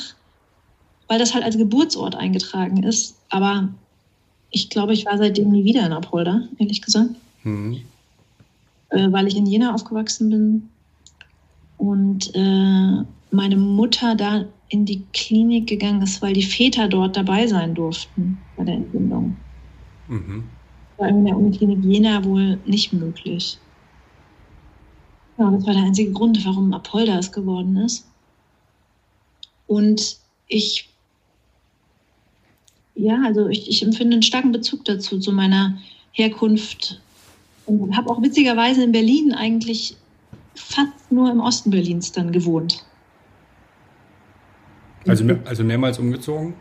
weil 1.09 1.19
das 1.19 1.35
halt 1.35 1.45
als 1.45 1.57
Geburtsort 1.57 2.15
eingetragen 2.15 2.83
ist. 2.83 3.17
Aber 3.31 3.69
ich 4.51 4.71
glaube, 4.71 4.93
ich 4.93 5.07
war 5.07 5.19
seitdem 5.19 5.51
nie 5.51 5.65
wieder 5.65 5.85
in 5.85 5.93
Apolda, 5.93 6.43
ehrlich 6.59 6.83
gesagt. 6.83 7.11
Mhm. 7.43 7.81
Äh, 8.91 9.11
weil 9.11 9.27
ich 9.27 9.37
in 9.37 9.47
Jena 9.47 9.75
aufgewachsen 9.75 10.31
bin. 10.31 10.69
Und 11.79 12.31
äh, 12.35 13.05
meine 13.31 13.57
Mutter 13.57 14.15
da 14.15 14.45
in 14.69 14.85
die 14.85 15.05
Klinik 15.13 15.69
gegangen 15.69 16.03
ist, 16.03 16.23
weil 16.23 16.33
die 16.33 16.43
Väter 16.43 16.89
dort 16.89 17.17
dabei 17.17 17.47
sein 17.47 17.75
durften 17.75 18.39
bei 18.57 18.65
der 18.65 18.75
Entbindung. 18.75 19.37
Mhm. 20.09 20.45
War 20.97 21.09
in 21.09 21.25
der 21.25 21.37
Uniklinik 21.37 21.85
Jena 21.85 22.25
wohl 22.25 22.59
nicht 22.67 22.93
möglich. 22.93 23.59
Ja, 25.39 25.51
das 25.51 25.67
war 25.67 25.75
der 25.75 25.83
einzige 25.83 26.13
Grund, 26.13 26.45
warum 26.47 26.73
Apolda 26.73 27.19
es 27.19 27.31
geworden 27.31 27.77
ist. 27.77 28.07
Und 29.67 30.17
ich, 30.49 30.89
ja, 32.95 33.21
also 33.25 33.49
ich, 33.49 33.69
ich 33.69 33.83
empfinde 33.83 34.15
einen 34.15 34.23
starken 34.23 34.53
Bezug 34.53 34.85
dazu, 34.85 35.19
zu 35.19 35.33
meiner 35.33 35.79
Herkunft. 36.13 37.03
Und 37.67 37.97
habe 37.97 38.11
auch 38.11 38.23
witzigerweise 38.23 38.85
in 38.85 38.93
Berlin 38.93 39.33
eigentlich 39.33 39.97
fast 40.55 41.11
nur 41.11 41.31
im 41.31 41.41
Osten 41.41 41.71
Berlins 41.71 42.13
dann 42.13 42.33
gewohnt. 42.33 42.85
Also, 45.07 45.25
mehr, 45.25 45.39
also 45.45 45.65
mehrmals 45.65 45.99
umgezogen? 45.99 46.55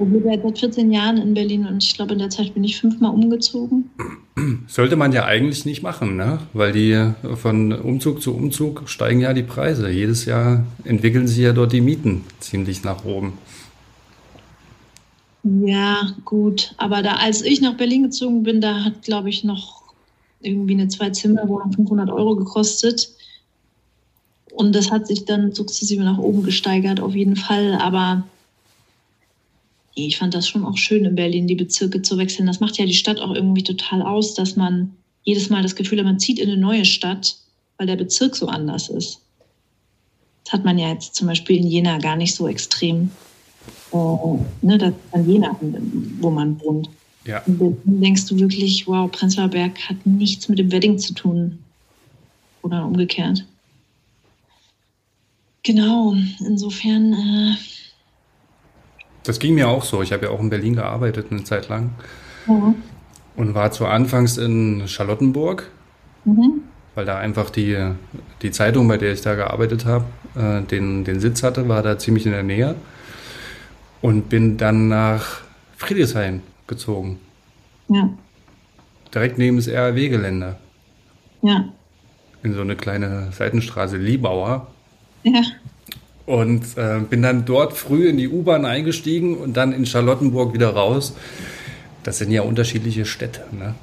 Ich 0.00 0.06
lebe 0.12 0.30
seit 0.42 0.58
14 0.58 0.92
Jahren 0.92 1.16
in 1.16 1.34
Berlin 1.34 1.66
und 1.66 1.82
ich 1.82 1.94
glaube, 1.94 2.12
in 2.12 2.20
der 2.20 2.30
Zeit 2.30 2.54
bin 2.54 2.62
ich 2.62 2.80
fünfmal 2.80 3.12
umgezogen. 3.12 3.90
Sollte 4.68 4.94
man 4.94 5.12
ja 5.12 5.24
eigentlich 5.24 5.64
nicht 5.64 5.82
machen, 5.82 6.16
ne? 6.16 6.38
weil 6.52 6.72
die 6.72 7.12
von 7.34 7.72
Umzug 7.72 8.22
zu 8.22 8.34
Umzug 8.34 8.82
steigen 8.86 9.20
ja 9.20 9.32
die 9.32 9.42
Preise. 9.42 9.90
Jedes 9.90 10.24
Jahr 10.24 10.64
entwickeln 10.84 11.26
sich 11.26 11.38
ja 11.38 11.52
dort 11.52 11.72
die 11.72 11.80
Mieten 11.80 12.24
ziemlich 12.38 12.84
nach 12.84 13.04
oben. 13.04 13.32
Ja, 15.42 16.14
gut. 16.24 16.74
Aber 16.76 17.02
da, 17.02 17.14
als 17.14 17.42
ich 17.42 17.60
nach 17.60 17.76
Berlin 17.76 18.04
gezogen 18.04 18.44
bin, 18.44 18.60
da 18.60 18.84
hat, 18.84 19.02
glaube 19.02 19.30
ich, 19.30 19.42
noch 19.42 19.82
irgendwie 20.40 20.74
eine 20.74 20.88
Zwei-Zimmer-Wohnung 20.88 21.72
500 21.72 22.10
Euro 22.10 22.36
gekostet. 22.36 23.10
Und 24.58 24.74
das 24.74 24.90
hat 24.90 25.06
sich 25.06 25.24
dann 25.24 25.52
sukzessive 25.52 26.02
nach 26.02 26.18
oben 26.18 26.42
gesteigert, 26.42 26.98
auf 26.98 27.14
jeden 27.14 27.36
Fall. 27.36 27.74
Aber 27.74 28.24
ich 29.94 30.18
fand 30.18 30.34
das 30.34 30.48
schon 30.48 30.64
auch 30.64 30.76
schön, 30.76 31.04
in 31.04 31.14
Berlin 31.14 31.46
die 31.46 31.54
Bezirke 31.54 32.02
zu 32.02 32.18
wechseln. 32.18 32.48
Das 32.48 32.58
macht 32.58 32.76
ja 32.76 32.84
die 32.84 32.92
Stadt 32.92 33.20
auch 33.20 33.32
irgendwie 33.32 33.62
total 33.62 34.02
aus, 34.02 34.34
dass 34.34 34.56
man 34.56 34.96
jedes 35.22 35.48
Mal 35.48 35.62
das 35.62 35.76
Gefühl 35.76 35.98
hat, 35.98 36.06
man 36.06 36.18
zieht 36.18 36.40
in 36.40 36.50
eine 36.50 36.60
neue 36.60 36.84
Stadt, 36.84 37.36
weil 37.76 37.86
der 37.86 37.94
Bezirk 37.94 38.34
so 38.34 38.48
anders 38.48 38.88
ist. 38.88 39.20
Das 40.42 40.54
hat 40.54 40.64
man 40.64 40.76
ja 40.76 40.88
jetzt 40.88 41.14
zum 41.14 41.28
Beispiel 41.28 41.58
in 41.58 41.68
Jena 41.68 41.98
gar 41.98 42.16
nicht 42.16 42.34
so 42.34 42.48
extrem. 42.48 43.12
Äh, 43.92 43.96
ne, 44.62 44.76
das 44.76 44.90
ist 44.90 44.96
an 45.12 45.30
Jena, 45.30 45.56
wo 46.18 46.30
man 46.30 46.60
wohnt. 46.62 46.90
Ja. 47.24 47.44
Und 47.46 47.60
dann 47.60 48.00
denkst 48.00 48.26
du 48.26 48.40
wirklich, 48.40 48.88
wow, 48.88 49.08
Prenzlauer 49.08 49.50
Berg 49.50 49.78
hat 49.88 50.04
nichts 50.04 50.48
mit 50.48 50.58
dem 50.58 50.72
Wedding 50.72 50.98
zu 50.98 51.14
tun. 51.14 51.60
Oder 52.62 52.84
umgekehrt. 52.84 53.44
Genau, 55.62 56.14
insofern. 56.40 57.12
Äh, 57.12 57.56
das 59.24 59.38
ging 59.38 59.54
mir 59.54 59.68
auch 59.68 59.84
so. 59.84 60.02
Ich 60.02 60.12
habe 60.12 60.26
ja 60.26 60.30
auch 60.30 60.40
in 60.40 60.50
Berlin 60.50 60.74
gearbeitet 60.74 61.26
eine 61.30 61.44
Zeit 61.44 61.68
lang. 61.68 61.90
Ja. 62.46 62.74
Und 63.36 63.54
war 63.54 63.70
zu 63.70 63.86
Anfangs 63.86 64.38
in 64.38 64.88
Charlottenburg, 64.88 65.70
mhm. 66.24 66.62
weil 66.94 67.04
da 67.04 67.18
einfach 67.18 67.50
die, 67.50 67.92
die 68.42 68.50
Zeitung, 68.50 68.88
bei 68.88 68.96
der 68.96 69.12
ich 69.12 69.20
da 69.20 69.34
gearbeitet 69.34 69.84
habe, 69.84 70.06
äh, 70.34 70.62
den, 70.62 71.04
den 71.04 71.20
Sitz 71.20 71.42
hatte, 71.42 71.68
war 71.68 71.82
da 71.82 71.98
ziemlich 71.98 72.26
in 72.26 72.32
der 72.32 72.42
Nähe. 72.42 72.74
Und 74.00 74.28
bin 74.28 74.56
dann 74.56 74.88
nach 74.88 75.42
Friedrichshain 75.76 76.42
gezogen. 76.66 77.18
Ja. 77.88 78.08
Direkt 79.14 79.38
neben 79.38 79.56
das 79.56 79.68
RAW-Gelände. 79.68 80.56
Ja. 81.42 81.64
In 82.42 82.54
so 82.54 82.60
eine 82.60 82.76
kleine 82.76 83.32
Seitenstraße, 83.32 83.96
Liebauer. 83.96 84.68
Ja. 85.22 85.42
Und 86.26 86.76
äh, 86.76 87.00
bin 87.08 87.22
dann 87.22 87.44
dort 87.44 87.72
früh 87.72 88.08
in 88.08 88.18
die 88.18 88.28
U-Bahn 88.28 88.66
eingestiegen 88.66 89.36
und 89.36 89.56
dann 89.56 89.72
in 89.72 89.86
Charlottenburg 89.86 90.52
wieder 90.52 90.70
raus. 90.70 91.14
Das 92.02 92.18
sind 92.18 92.30
ja 92.30 92.42
unterschiedliche 92.42 93.06
Städte, 93.06 93.44
ne? 93.52 93.74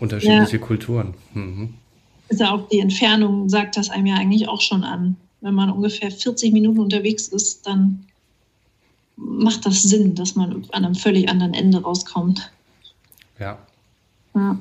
unterschiedliche 0.00 0.58
ja. 0.58 0.62
Kulturen. 0.62 1.14
Mhm. 1.34 1.74
Ja 2.30 2.52
auch 2.52 2.68
die 2.68 2.80
Entfernung, 2.80 3.48
sagt 3.48 3.76
das 3.76 3.90
einem 3.90 4.06
ja 4.06 4.16
eigentlich 4.16 4.48
auch 4.48 4.60
schon 4.60 4.84
an. 4.84 5.16
Wenn 5.40 5.54
man 5.54 5.70
ungefähr 5.70 6.10
40 6.10 6.52
Minuten 6.52 6.80
unterwegs 6.80 7.28
ist, 7.28 7.66
dann 7.66 8.04
macht 9.16 9.66
das 9.66 9.82
Sinn, 9.82 10.14
dass 10.14 10.36
man 10.36 10.64
an 10.72 10.84
einem 10.84 10.94
völlig 10.94 11.28
anderen 11.28 11.54
Ende 11.54 11.82
rauskommt. 11.82 12.50
Ja. 13.38 13.58
Ja. 14.34 14.58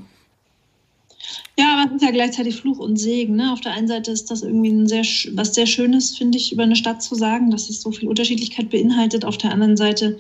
Ja, 1.60 1.74
aber 1.74 1.90
es 1.90 1.96
ist 1.96 2.04
ja 2.04 2.12
gleichzeitig 2.12 2.56
Fluch 2.56 2.78
und 2.78 2.98
Segen. 2.98 3.36
Ne? 3.36 3.52
Auf 3.52 3.62
der 3.62 3.72
einen 3.72 3.88
Seite 3.88 4.12
ist 4.12 4.30
das 4.30 4.44
irgendwie 4.44 4.70
ein 4.70 4.88
sehr, 4.88 5.04
was 5.34 5.56
sehr 5.56 5.66
Schönes, 5.66 6.16
finde 6.16 6.38
ich, 6.38 6.54
über 6.54 6.64
eine 6.64 6.76
Stadt 6.76 7.02
zu 7.02 7.16
sagen, 7.16 7.50
dass 7.50 7.70
es 7.70 7.82
so 7.82 7.92
viel 7.92 8.08
Unterschiedlichkeit 8.08 8.70
beinhaltet. 8.70 9.26
Auf 9.26 9.38
der 9.38 9.52
anderen 9.52 9.76
Seite 9.76 10.20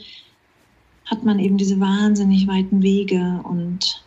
hat 1.06 1.24
man 1.24 1.40
eben 1.40 1.58
diese 1.58 1.80
wahnsinnig 1.80 2.48
weiten 2.48 2.82
Wege 2.82 3.40
und 3.44 4.04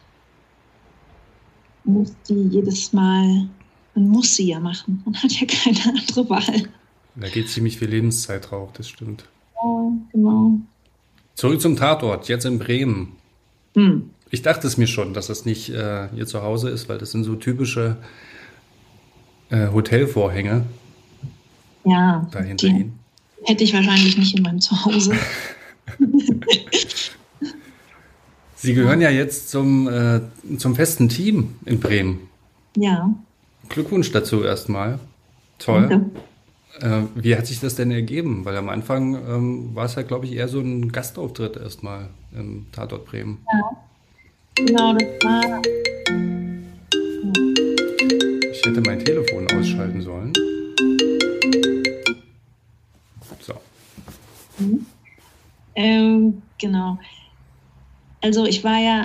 muss 1.84 2.12
die 2.28 2.48
jedes 2.48 2.92
Mal, 2.92 3.48
man 3.94 4.08
muss 4.08 4.34
sie 4.34 4.48
ja 4.48 4.58
machen. 4.58 5.02
Man 5.04 5.14
hat 5.22 5.32
ja 5.32 5.46
keine 5.46 5.98
andere 5.98 6.28
Wahl. 6.28 6.68
Da 7.16 7.28
geht 7.28 7.48
ziemlich 7.48 7.78
viel 7.78 7.88
Lebenszeit 7.88 8.50
drauf, 8.50 8.70
das 8.72 8.88
stimmt. 8.88 9.24
Ja, 9.54 9.92
genau. 10.12 10.58
Zurück 11.34 11.60
zum 11.60 11.76
Tatort, 11.76 12.28
jetzt 12.28 12.44
in 12.44 12.58
Bremen. 12.58 13.16
Hm. 13.74 14.10
Ich 14.30 14.42
dachte 14.42 14.66
es 14.66 14.76
mir 14.76 14.86
schon, 14.86 15.12
dass 15.12 15.26
das 15.26 15.44
nicht 15.44 15.70
äh, 15.70 16.06
ihr 16.14 16.26
Zuhause 16.26 16.70
ist, 16.70 16.88
weil 16.88 16.98
das 16.98 17.10
sind 17.10 17.24
so 17.24 17.34
typische 17.34 17.96
äh, 19.50 19.68
Hotelvorhänge. 19.68 20.64
Ja. 21.84 22.28
Dahinter 22.30 22.68
Ihnen. 22.68 22.98
Hätte 23.44 23.64
ich 23.64 23.74
wahrscheinlich 23.74 24.16
nicht 24.16 24.36
in 24.36 24.42
meinem 24.42 24.60
Zuhause. 24.60 25.14
Sie 28.54 28.74
gehören 28.74 29.00
ja 29.00 29.10
jetzt 29.10 29.48
zum, 29.50 29.88
äh, 29.88 30.20
zum 30.58 30.74
festen 30.76 31.08
Team 31.08 31.56
in 31.64 31.80
Bremen. 31.80 32.28
Ja. 32.76 33.12
Glückwunsch 33.68 34.12
dazu 34.12 34.44
erstmal. 34.44 35.00
Toll. 35.58 36.10
Äh, 36.80 37.02
wie 37.14 37.34
hat 37.36 37.46
sich 37.46 37.58
das 37.58 37.74
denn 37.74 37.90
ergeben? 37.90 38.44
Weil 38.44 38.56
am 38.56 38.68
Anfang 38.68 39.14
ähm, 39.14 39.74
war 39.74 39.86
es 39.86 39.94
ja, 39.94 40.02
glaube 40.02 40.26
ich, 40.26 40.34
eher 40.34 40.48
so 40.48 40.60
ein 40.60 40.92
Gastauftritt 40.92 41.56
erstmal 41.56 42.10
im 42.32 42.66
Tatort 42.70 43.06
Bremen. 43.06 43.38
Ja. 43.50 43.70
Genau, 44.56 44.94
das 44.94 45.08
war. 45.24 45.62
Ich 48.52 48.66
hätte 48.66 48.80
mein 48.82 49.04
Telefon 49.04 49.46
ausschalten 49.52 50.02
sollen. 50.02 50.32
So. 53.40 53.54
Mhm. 54.58 54.86
Ähm, 55.74 56.42
genau. 56.58 56.98
Also 58.20 58.44
ich 58.44 58.62
war 58.62 58.78
ja, 58.78 59.04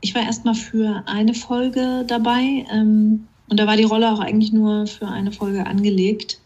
ich 0.00 0.14
war 0.14 0.22
erstmal 0.22 0.54
für 0.54 1.02
eine 1.06 1.32
Folge 1.32 2.04
dabei 2.06 2.64
ähm, 2.70 3.26
und 3.48 3.58
da 3.58 3.66
war 3.66 3.76
die 3.76 3.84
Rolle 3.84 4.12
auch 4.12 4.20
eigentlich 4.20 4.52
nur 4.52 4.86
für 4.86 5.08
eine 5.08 5.32
Folge 5.32 5.66
angelegt. 5.66 6.38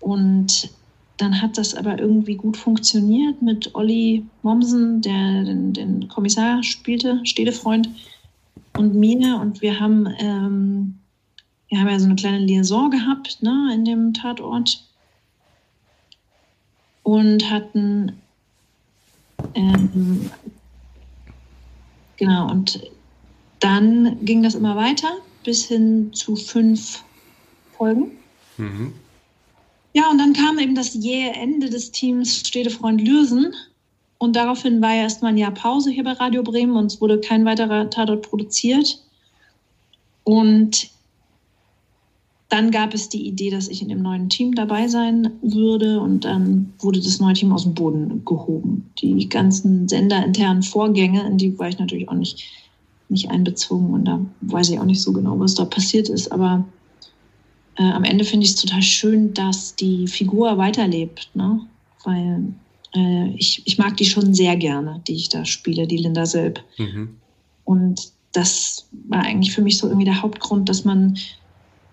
Und 0.00 0.70
dann 1.22 1.40
hat 1.40 1.56
das 1.56 1.76
aber 1.76 2.00
irgendwie 2.00 2.34
gut 2.34 2.56
funktioniert 2.56 3.40
mit 3.42 3.76
Olli 3.76 4.26
Mommsen, 4.42 5.00
der 5.02 5.44
den, 5.44 5.72
den 5.72 6.08
Kommissar 6.08 6.64
spielte, 6.64 7.20
Städtefreund, 7.24 7.88
und 8.76 8.96
mir. 8.96 9.38
Und 9.40 9.62
wir 9.62 9.78
haben, 9.78 10.08
ähm, 10.18 10.98
wir 11.68 11.78
haben 11.78 11.88
ja 11.88 11.98
so 12.00 12.06
eine 12.06 12.16
kleine 12.16 12.38
Liaison 12.38 12.90
gehabt 12.90 13.38
ne, 13.40 13.70
in 13.72 13.84
dem 13.84 14.14
Tatort 14.14 14.82
und 17.04 17.48
hatten 17.48 18.12
ähm, 19.54 20.28
genau 22.16 22.50
und 22.50 22.80
dann 23.60 24.24
ging 24.24 24.42
das 24.42 24.56
immer 24.56 24.74
weiter 24.74 25.18
bis 25.44 25.66
hin 25.66 26.12
zu 26.12 26.34
fünf 26.34 27.04
Folgen. 27.76 28.10
Mhm. 28.56 28.92
Ja, 29.94 30.10
und 30.10 30.18
dann 30.18 30.32
kam 30.32 30.58
eben 30.58 30.74
das 30.74 30.94
jähe 30.94 31.32
Ende 31.32 31.68
des 31.68 31.92
Teams 31.92 32.46
Städtefreund 32.46 33.00
Lürsen. 33.00 33.54
Und 34.18 34.36
daraufhin 34.36 34.80
war 34.80 34.94
ja 34.94 35.02
erstmal 35.02 35.32
ein 35.32 35.38
Jahr 35.38 35.52
Pause 35.52 35.90
hier 35.90 36.04
bei 36.04 36.12
Radio 36.12 36.42
Bremen 36.42 36.76
und 36.76 36.86
es 36.86 37.00
wurde 37.00 37.20
kein 37.20 37.44
weiterer 37.44 37.90
Tatort 37.90 38.22
produziert. 38.22 39.02
Und 40.24 40.90
dann 42.48 42.70
gab 42.70 42.94
es 42.94 43.08
die 43.08 43.26
Idee, 43.26 43.50
dass 43.50 43.68
ich 43.68 43.82
in 43.82 43.88
dem 43.88 44.02
neuen 44.02 44.28
Team 44.28 44.54
dabei 44.54 44.86
sein 44.86 45.30
würde 45.40 46.00
und 46.00 46.24
dann 46.24 46.72
wurde 46.78 47.00
das 47.00 47.18
neue 47.18 47.32
Team 47.32 47.50
aus 47.50 47.64
dem 47.64 47.74
Boden 47.74 48.24
gehoben. 48.24 48.90
Die 49.00 49.28
ganzen 49.28 49.88
senderinternen 49.88 50.62
Vorgänge, 50.62 51.26
in 51.26 51.38
die 51.38 51.58
war 51.58 51.68
ich 51.68 51.78
natürlich 51.78 52.08
auch 52.08 52.14
nicht, 52.14 52.44
nicht 53.08 53.30
einbezogen 53.30 53.92
und 53.94 54.04
da 54.04 54.20
weiß 54.42 54.68
ich 54.68 54.78
auch 54.78 54.84
nicht 54.84 55.02
so 55.02 55.12
genau, 55.12 55.38
was 55.40 55.54
da 55.54 55.64
passiert 55.64 56.08
ist. 56.10 56.30
Aber 56.30 56.64
äh, 57.76 57.82
am 57.82 58.04
Ende 58.04 58.24
finde 58.24 58.44
ich 58.44 58.52
es 58.52 58.60
total 58.60 58.82
schön, 58.82 59.34
dass 59.34 59.74
die 59.76 60.06
Figur 60.06 60.58
weiterlebt, 60.58 61.30
ne? 61.34 61.60
weil 62.04 62.44
äh, 62.94 63.28
ich, 63.36 63.62
ich 63.64 63.78
mag 63.78 63.96
die 63.96 64.04
schon 64.04 64.34
sehr 64.34 64.56
gerne, 64.56 65.00
die 65.06 65.14
ich 65.14 65.28
da 65.28 65.44
spiele, 65.44 65.86
die 65.86 65.96
Linda 65.96 66.26
Selb. 66.26 66.62
Mhm. 66.78 67.16
Und 67.64 68.12
das 68.32 68.88
war 69.08 69.22
eigentlich 69.22 69.54
für 69.54 69.62
mich 69.62 69.78
so 69.78 69.86
irgendwie 69.86 70.04
der 70.04 70.20
Hauptgrund, 70.22 70.68
dass 70.68 70.84
man 70.84 71.18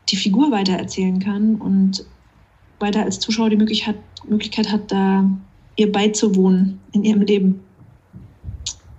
die 0.10 0.16
Figur 0.16 0.52
weitererzählen 0.52 1.20
kann 1.20 1.56
und 1.56 2.06
weiter 2.80 3.04
als 3.04 3.20
Zuschauer 3.20 3.50
die 3.50 3.58
Möglichkeit, 3.58 3.98
Möglichkeit 4.28 4.72
hat, 4.72 4.92
da 4.92 5.30
ihr 5.76 5.92
beizuwohnen 5.92 6.80
in 6.92 7.04
ihrem 7.04 7.22
Leben. 7.22 7.60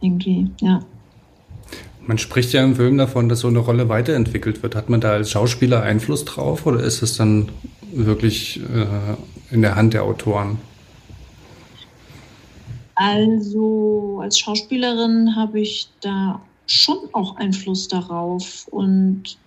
Irgendwie, 0.00 0.50
ja. 0.60 0.82
Man 2.10 2.18
spricht 2.18 2.52
ja 2.52 2.64
im 2.64 2.74
Film 2.74 2.98
davon, 2.98 3.28
dass 3.28 3.38
so 3.38 3.46
eine 3.46 3.60
Rolle 3.60 3.88
weiterentwickelt 3.88 4.64
wird. 4.64 4.74
Hat 4.74 4.90
man 4.90 5.00
da 5.00 5.12
als 5.12 5.30
Schauspieler 5.30 5.84
Einfluss 5.84 6.24
drauf 6.24 6.66
oder 6.66 6.80
ist 6.80 7.02
es 7.02 7.16
dann 7.16 7.50
wirklich 7.92 8.58
äh, 8.58 9.54
in 9.54 9.62
der 9.62 9.76
Hand 9.76 9.94
der 9.94 10.02
Autoren? 10.02 10.58
Also 12.96 14.18
als 14.20 14.40
Schauspielerin 14.40 15.36
habe 15.36 15.60
ich 15.60 15.88
da 16.00 16.42
schon 16.66 16.98
auch 17.12 17.36
Einfluss 17.36 17.86
darauf 17.86 18.66
und 18.72 19.38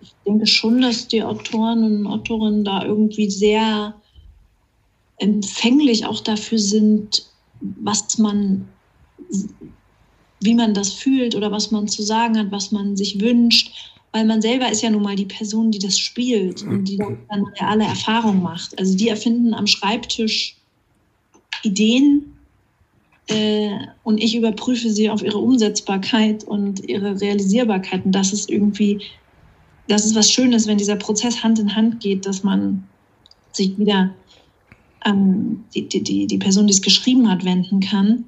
ich 0.00 0.12
denke 0.26 0.48
schon, 0.48 0.82
dass 0.82 1.06
die 1.06 1.22
Autoren 1.22 1.84
und 1.84 2.06
Autorinnen 2.08 2.64
da 2.64 2.84
irgendwie 2.84 3.30
sehr 3.30 3.94
empfänglich 5.18 6.06
auch 6.06 6.22
dafür 6.22 6.58
sind, 6.58 7.24
was 7.60 8.18
man, 8.18 8.66
wie 10.46 10.54
man 10.54 10.72
das 10.72 10.94
fühlt 10.94 11.34
oder 11.34 11.50
was 11.52 11.70
man 11.70 11.88
zu 11.88 12.02
sagen 12.02 12.38
hat, 12.38 12.50
was 12.50 12.72
man 12.72 12.96
sich 12.96 13.20
wünscht, 13.20 13.70
weil 14.12 14.24
man 14.24 14.40
selber 14.40 14.70
ist 14.70 14.80
ja 14.80 14.88
nun 14.88 15.02
mal 15.02 15.16
die 15.16 15.26
Person, 15.26 15.70
die 15.70 15.78
das 15.78 15.98
spielt 15.98 16.62
und 16.62 16.84
die 16.84 16.96
dann 16.96 17.44
reale 17.60 17.84
Erfahrung 17.84 18.42
macht. 18.42 18.78
Also 18.78 18.96
die 18.96 19.10
erfinden 19.10 19.52
am 19.52 19.66
Schreibtisch 19.66 20.56
Ideen 21.62 22.32
äh, 23.26 23.72
und 24.04 24.22
ich 24.22 24.36
überprüfe 24.36 24.88
sie 24.88 25.10
auf 25.10 25.22
ihre 25.22 25.38
Umsetzbarkeit 25.38 26.44
und 26.44 26.88
ihre 26.88 27.20
Realisierbarkeit. 27.20 28.06
Und 28.06 28.12
das 28.12 28.32
ist 28.32 28.48
irgendwie, 28.48 29.00
das 29.88 30.06
ist 30.06 30.14
was 30.14 30.30
Schönes, 30.30 30.66
wenn 30.66 30.78
dieser 30.78 30.96
Prozess 30.96 31.42
Hand 31.42 31.58
in 31.58 31.74
Hand 31.74 32.00
geht, 32.00 32.24
dass 32.24 32.42
man 32.42 32.84
sich 33.52 33.76
wieder 33.76 34.14
an 35.00 35.64
die, 35.74 35.88
die, 35.88 36.26
die 36.26 36.38
Person, 36.38 36.68
die 36.68 36.72
es 36.72 36.82
geschrieben 36.82 37.28
hat, 37.28 37.44
wenden 37.44 37.80
kann 37.80 38.24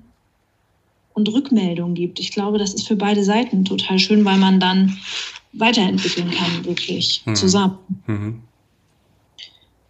und 1.19 1.29
Rückmeldung 1.29 1.95
gibt. 1.95 2.21
Ich 2.21 2.33
glaube, 2.33 2.59
das 2.59 2.73
ist 2.75 2.87
für 2.87 2.97
beide 2.97 3.25
Seiten 3.25 3.65
total 3.65 3.99
schön, 3.99 4.25
weil 4.25 4.39
man 4.39 4.61
dann 4.61 4.97
weiterentwickeln 5.53 6.31
kann, 6.31 6.65
wirklich 6.65 7.23
mhm. 7.27 7.35
zusammen. 7.35 7.79
Mhm. 8.07 8.43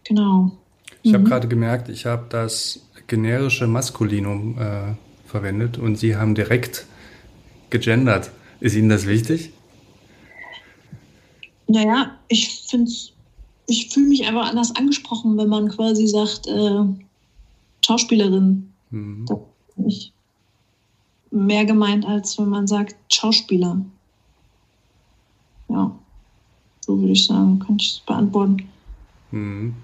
Genau. 0.05 0.53
Ich 1.03 1.13
mhm. 1.13 1.17
habe 1.17 1.25
gerade 1.25 1.49
gemerkt, 1.49 1.89
ich 1.89 2.07
habe 2.07 2.27
das 2.31 2.81
generische 3.07 3.67
Maskulinum 3.67 4.59
äh, 4.59 4.95
verwendet 5.27 5.79
und 5.79 5.97
Sie 5.97 6.17
haben 6.17 6.35
direkt 6.35 6.87
gegendert. 7.71 8.31
Ist 8.61 8.75
Ihnen 8.75 8.89
das 8.89 9.07
wichtig? 9.07 9.51
Naja, 11.67 12.17
ich 12.29 12.49
finde 12.67 12.91
ich 13.67 13.91
fühle 13.91 14.09
mich 14.09 14.27
einfach 14.27 14.49
anders 14.49 14.75
angesprochen, 14.75 15.37
wenn 15.37 15.49
man 15.49 15.69
quasi 15.69 16.07
sagt, 16.07 16.47
äh, 16.47 16.85
Schauspielerin. 17.85 18.73
Mhm. 18.91 19.27
Ich 19.87 20.13
mehr 21.31 21.65
gemeint, 21.65 22.07
als 22.07 22.39
wenn 22.39 22.49
man 22.49 22.67
sagt 22.67 22.97
Schauspieler. 23.13 23.81
Ja, 25.69 25.93
so 26.81 26.99
würde 26.99 27.13
ich 27.13 27.27
sagen, 27.27 27.59
könnte 27.59 27.85
ich 27.85 27.93
es 27.93 28.01
beantworten. 28.01 28.69
Mhm. 29.31 29.75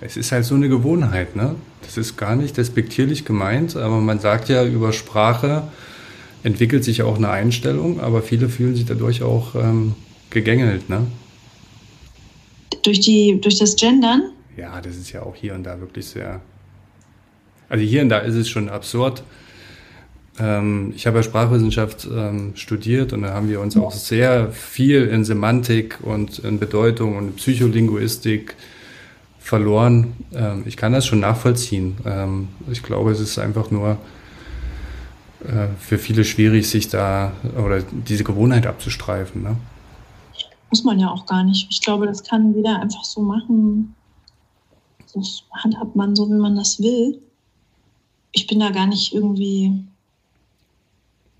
Es 0.00 0.16
ist 0.16 0.32
halt 0.32 0.44
so 0.44 0.54
eine 0.54 0.68
Gewohnheit, 0.68 1.36
ne? 1.36 1.54
Das 1.82 1.96
ist 1.96 2.16
gar 2.16 2.36
nicht 2.36 2.56
despektierlich 2.56 3.24
gemeint, 3.24 3.76
aber 3.76 4.00
man 4.00 4.20
sagt 4.20 4.48
ja, 4.48 4.64
über 4.64 4.92
Sprache 4.92 5.68
entwickelt 6.42 6.84
sich 6.84 7.02
auch 7.02 7.16
eine 7.16 7.30
Einstellung, 7.30 8.00
aber 8.00 8.22
viele 8.22 8.48
fühlen 8.48 8.74
sich 8.74 8.84
dadurch 8.84 9.22
auch 9.22 9.54
ähm, 9.54 9.94
gegängelt, 10.30 10.88
ne? 10.88 11.06
Durch, 12.82 13.00
die, 13.00 13.40
durch 13.40 13.58
das 13.58 13.76
Gendern? 13.76 14.32
Ja, 14.56 14.80
das 14.80 14.96
ist 14.96 15.12
ja 15.12 15.22
auch 15.22 15.36
hier 15.36 15.54
und 15.54 15.62
da 15.64 15.78
wirklich 15.80 16.06
sehr. 16.06 16.40
Also 17.68 17.84
hier 17.84 18.02
und 18.02 18.08
da 18.08 18.18
ist 18.18 18.34
es 18.34 18.48
schon 18.48 18.68
absurd. 18.68 19.22
Ähm, 20.38 20.92
ich 20.96 21.06
habe 21.06 21.18
ja 21.18 21.22
Sprachwissenschaft 21.22 22.06
ähm, 22.10 22.52
studiert 22.54 23.12
und 23.12 23.22
da 23.22 23.34
haben 23.34 23.48
wir 23.48 23.60
uns 23.60 23.76
auch 23.76 23.92
sehr 23.92 24.50
viel 24.50 25.06
in 25.06 25.24
Semantik 25.24 25.98
und 26.02 26.38
in 26.40 26.58
Bedeutung 26.58 27.16
und 27.16 27.36
Psycholinguistik 27.36 28.56
verloren. 29.38 30.12
Ähm, 30.34 30.62
ich 30.66 30.76
kann 30.76 30.92
das 30.92 31.06
schon 31.06 31.20
nachvollziehen. 31.20 31.96
Ich 32.70 32.82
glaube, 32.82 33.10
es 33.10 33.20
ist 33.20 33.38
einfach 33.38 33.70
nur 33.70 33.98
äh, 35.44 35.68
für 35.78 35.98
viele 35.98 36.24
schwierig, 36.24 36.68
sich 36.68 36.88
da 36.88 37.32
oder 37.56 37.82
diese 37.82 38.22
Gewohnheit 38.22 38.66
abzustreifen. 38.66 39.42
Ne? 39.42 39.56
Muss 40.70 40.84
man 40.84 41.00
ja 41.00 41.08
auch 41.08 41.26
gar 41.26 41.42
nicht. 41.42 41.66
Ich 41.70 41.80
glaube, 41.80 42.06
das 42.06 42.22
kann 42.22 42.54
jeder 42.54 42.80
einfach 42.80 43.04
so 43.04 43.22
machen. 43.22 43.94
Das 45.14 45.42
handhabt 45.52 45.96
man 45.96 46.14
so, 46.14 46.28
wie 46.28 46.38
man 46.38 46.54
das 46.54 46.80
will. 46.80 47.20
Ich 48.32 48.46
bin 48.46 48.60
da 48.60 48.70
gar 48.70 48.86
nicht 48.86 49.14
irgendwie. 49.14 49.72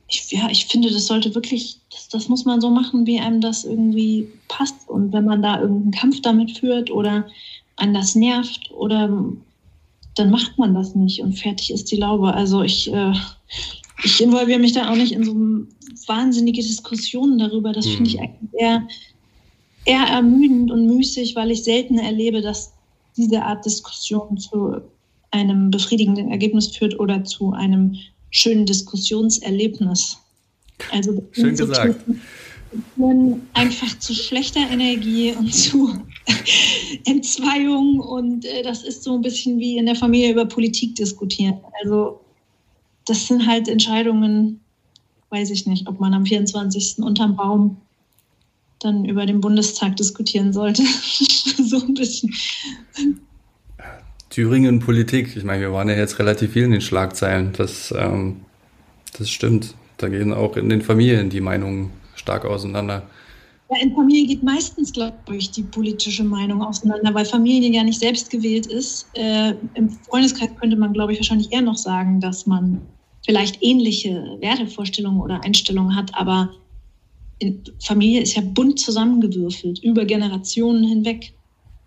Ich, 0.08 0.30
ja, 0.30 0.48
ich 0.50 0.66
finde, 0.66 0.90
das 0.90 1.06
sollte 1.06 1.34
wirklich, 1.34 1.78
das, 1.90 2.08
das 2.08 2.28
muss 2.28 2.44
man 2.44 2.60
so 2.60 2.68
machen, 2.68 3.06
wie 3.06 3.18
einem 3.18 3.40
das 3.40 3.64
irgendwie 3.64 4.28
passt. 4.48 4.88
Und 4.88 5.12
wenn 5.12 5.24
man 5.24 5.42
da 5.42 5.60
irgendeinen 5.60 5.92
Kampf 5.92 6.20
damit 6.20 6.58
führt 6.58 6.90
oder 6.90 7.26
einen 7.76 7.94
das 7.94 8.14
nervt 8.14 8.70
oder 8.72 9.08
dann 10.14 10.30
macht 10.30 10.58
man 10.58 10.74
das 10.74 10.94
nicht 10.94 11.22
und 11.22 11.38
fertig 11.38 11.70
ist 11.70 11.90
die 11.90 11.96
Laube. 11.96 12.34
Also 12.34 12.62
ich, 12.62 12.92
äh, 12.92 13.12
ich 14.04 14.20
involviere 14.20 14.58
mich 14.58 14.72
da 14.72 14.90
auch 14.90 14.96
nicht 14.96 15.12
in 15.12 15.24
so 15.24 15.34
wahnsinnige 16.06 16.62
Diskussionen 16.62 17.38
darüber. 17.38 17.72
Das 17.72 17.86
finde 17.86 18.10
ich 18.10 18.16
mhm. 18.16 18.22
eigentlich 18.22 18.50
eher, 18.60 18.88
eher 19.84 20.06
ermüdend 20.08 20.70
und 20.70 20.86
müßig, 20.86 21.34
weil 21.36 21.50
ich 21.50 21.64
selten 21.64 21.98
erlebe, 21.98 22.42
dass 22.42 22.72
diese 23.16 23.42
Art 23.42 23.64
Diskussion 23.64 24.38
zu 24.38 24.82
einem 25.32 25.70
befriedigenden 25.70 26.30
Ergebnis 26.30 26.68
führt 26.68 26.98
oder 27.00 27.24
zu 27.24 27.52
einem 27.52 27.96
schönen 28.30 28.66
Diskussionserlebnis. 28.66 30.18
Also 30.90 31.22
Schön 31.32 31.56
gesagt. 31.56 32.04
So 32.96 33.38
einfach 33.52 33.98
zu 33.98 34.14
schlechter 34.14 34.60
Energie 34.70 35.32
und 35.32 35.54
zu 35.54 35.94
Entzweiung 37.04 38.00
und 38.00 38.46
äh, 38.46 38.62
das 38.62 38.82
ist 38.82 39.02
so 39.02 39.14
ein 39.14 39.20
bisschen 39.20 39.58
wie 39.58 39.76
in 39.76 39.84
der 39.84 39.94
Familie 39.94 40.32
über 40.32 40.46
Politik 40.46 40.94
diskutieren. 40.94 41.58
Also 41.82 42.20
das 43.04 43.26
sind 43.26 43.46
halt 43.46 43.68
Entscheidungen, 43.68 44.60
weiß 45.28 45.50
ich 45.50 45.66
nicht, 45.66 45.86
ob 45.86 46.00
man 46.00 46.14
am 46.14 46.24
24. 46.24 46.98
unterm 46.98 47.36
Baum 47.36 47.76
dann 48.78 49.04
über 49.04 49.26
den 49.26 49.40
Bundestag 49.40 49.96
diskutieren 49.96 50.52
sollte. 50.52 50.82
so 51.62 51.80
ein 51.80 51.94
bisschen. 51.94 52.34
Thüringen 54.32 54.78
Politik. 54.78 55.36
Ich 55.36 55.44
meine, 55.44 55.60
wir 55.60 55.72
waren 55.74 55.90
ja 55.90 55.94
jetzt 55.94 56.18
relativ 56.18 56.52
viel 56.52 56.64
in 56.64 56.70
den 56.70 56.80
Schlagzeilen. 56.80 57.52
Das, 57.54 57.92
ähm, 57.94 58.40
das 59.18 59.28
stimmt. 59.28 59.74
Da 59.98 60.08
gehen 60.08 60.32
auch 60.32 60.56
in 60.56 60.70
den 60.70 60.80
Familien 60.80 61.28
die 61.28 61.42
Meinungen 61.42 61.90
stark 62.14 62.46
auseinander. 62.46 63.02
Ja, 63.70 63.76
in 63.82 63.94
Familien 63.94 64.26
geht 64.26 64.42
meistens, 64.42 64.90
glaube 64.90 65.18
ich, 65.32 65.50
die 65.50 65.62
politische 65.62 66.24
Meinung 66.24 66.62
auseinander, 66.62 67.12
weil 67.12 67.26
Familie 67.26 67.70
ja 67.72 67.84
nicht 67.84 68.00
selbst 68.00 68.30
gewählt 68.30 68.66
ist. 68.66 69.06
Äh, 69.12 69.52
Im 69.74 69.90
Freundeskreis 69.90 70.48
könnte 70.58 70.76
man, 70.76 70.94
glaube 70.94 71.12
ich, 71.12 71.18
wahrscheinlich 71.18 71.52
eher 71.52 71.60
noch 71.60 71.76
sagen, 71.76 72.18
dass 72.18 72.46
man 72.46 72.80
vielleicht 73.26 73.62
ähnliche 73.62 74.38
Wertevorstellungen 74.40 75.20
oder 75.20 75.44
Einstellungen 75.44 75.94
hat, 75.94 76.10
aber 76.14 76.48
Familie 77.84 78.22
ist 78.22 78.34
ja 78.34 78.42
bunt 78.42 78.80
zusammengewürfelt, 78.80 79.82
über 79.82 80.06
Generationen 80.06 80.84
hinweg. 80.84 81.34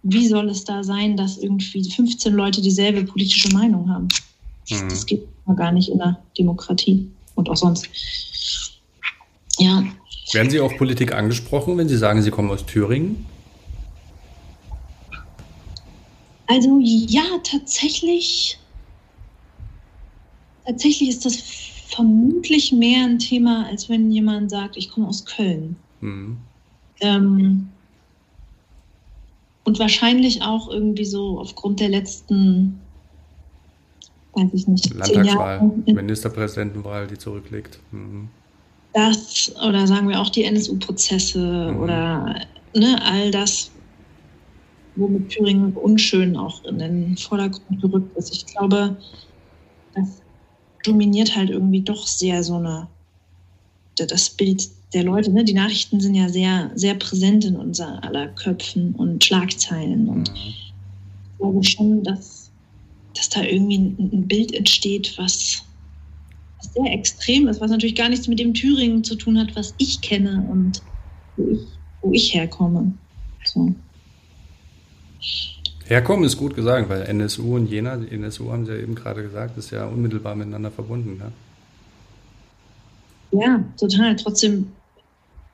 Wie 0.07 0.27
soll 0.27 0.49
es 0.49 0.63
da 0.63 0.83
sein, 0.83 1.17
dass 1.17 1.39
irgendwie 1.39 1.89
15 1.89 2.31
Leute 2.31 2.61
dieselbe 2.61 3.03
politische 3.05 3.49
Meinung 3.49 3.89
haben? 3.89 4.07
Mhm. 4.69 4.89
Das 4.89 5.03
geht 5.05 5.27
gar 5.55 5.71
nicht 5.71 5.89
in 5.89 5.97
der 5.97 6.21
Demokratie 6.37 7.09
und 7.33 7.49
auch 7.49 7.57
sonst. 7.57 7.89
Ja, 9.57 9.83
werden 10.33 10.49
Sie 10.49 10.59
auf 10.59 10.77
Politik 10.77 11.13
angesprochen, 11.13 11.77
wenn 11.77 11.89
Sie 11.89 11.97
sagen, 11.97 12.21
Sie 12.21 12.29
kommen 12.29 12.51
aus 12.51 12.65
Thüringen? 12.65 13.25
Also 16.47 16.79
ja, 16.81 17.23
tatsächlich. 17.43 18.59
Tatsächlich 20.65 21.09
ist 21.09 21.25
das 21.25 21.37
vermutlich 21.89 22.71
mehr 22.71 23.05
ein 23.05 23.17
Thema, 23.17 23.65
als 23.67 23.89
wenn 23.89 24.11
jemand 24.11 24.51
sagt, 24.51 24.77
ich 24.77 24.89
komme 24.89 25.07
aus 25.07 25.25
Köln. 25.25 25.75
Mhm. 26.01 26.37
Ähm, 27.01 27.69
und 29.65 29.79
wahrscheinlich 29.79 30.41
auch 30.41 30.69
irgendwie 30.69 31.05
so 31.05 31.39
aufgrund 31.39 31.79
der 31.79 31.89
letzten, 31.89 32.79
weiß 34.33 34.53
ich 34.53 34.67
nicht, 34.67 34.93
Landtagswahl, 34.93 35.71
Ministerpräsidentenwahl, 35.85 37.07
die 37.07 37.17
zurückliegt. 37.17 37.79
Mhm 37.91 38.29
das 38.95 39.53
oder 39.57 39.85
sagen 39.85 40.07
wir 40.07 40.21
auch 40.21 40.29
die 40.29 40.45
NSU-Prozesse 40.45 41.71
mhm. 41.71 41.79
oder 41.81 42.41
ne, 42.73 42.97
all 43.03 43.29
das, 43.29 43.69
womit 44.95 45.29
Thüringen 45.29 45.73
unschön 45.73 46.37
auch 46.37 46.63
in 46.63 46.79
den 46.79 47.17
Vordergrund 47.17 47.81
gerückt 47.81 48.17
ist. 48.17 48.33
Ich 48.33 48.45
glaube, 48.45 48.95
das 49.93 50.21
dominiert 50.85 51.35
halt 51.35 51.49
irgendwie 51.49 51.81
doch 51.81 52.07
sehr 52.07 52.41
so 52.41 52.55
eine, 52.55 52.87
das 53.97 54.29
Bild 54.29 54.65
der 54.93 55.03
Leute. 55.03 55.31
Ne? 55.31 55.43
Die 55.43 55.53
Nachrichten 55.53 55.99
sind 55.99 56.15
ja 56.15 56.29
sehr, 56.29 56.71
sehr 56.75 56.95
präsent 56.95 57.45
in 57.45 57.55
unser 57.55 58.03
aller 58.03 58.27
Köpfen 58.29 58.95
und 58.95 59.23
Schlagzeilen. 59.23 60.07
Und 60.07 60.31
mhm. 60.31 60.35
ich 60.35 60.73
glaube 61.37 61.63
schon, 61.63 62.03
dass, 62.03 62.51
dass 63.13 63.29
da 63.29 63.43
irgendwie 63.43 63.77
ein, 63.77 64.09
ein 64.13 64.27
Bild 64.27 64.53
entsteht, 64.53 65.13
was, 65.17 65.63
was, 66.57 66.73
sehr 66.73 66.91
extrem 66.91 67.47
ist, 67.47 67.61
was 67.61 67.71
natürlich 67.71 67.95
gar 67.95 68.09
nichts 68.09 68.27
mit 68.27 68.39
dem 68.39 68.53
Thüringen 68.53 69.03
zu 69.03 69.15
tun 69.15 69.37
hat, 69.37 69.55
was 69.55 69.73
ich 69.77 70.01
kenne 70.01 70.47
und 70.49 70.81
wo 71.37 71.49
ich, 71.51 71.59
wo 72.01 72.13
ich 72.13 72.33
herkomme. 72.33 72.93
So. 73.43 73.73
Herkommen 75.87 76.25
ist 76.25 76.37
gut 76.37 76.55
gesagt, 76.55 76.89
weil 76.89 77.03
NSU 77.03 77.57
und 77.57 77.69
Jena, 77.69 77.97
die 77.97 78.15
NSU 78.15 78.51
haben 78.51 78.65
Sie 78.65 78.71
ja 78.71 78.79
eben 78.79 78.95
gerade 78.95 79.21
gesagt, 79.21 79.55
ist 79.57 79.69
ja 79.69 79.85
unmittelbar 79.85 80.35
miteinander 80.35 80.71
verbunden. 80.71 81.17
Ja? 81.19 81.31
Ja, 83.39 83.63
total. 83.77 84.15
Trotzdem 84.15 84.71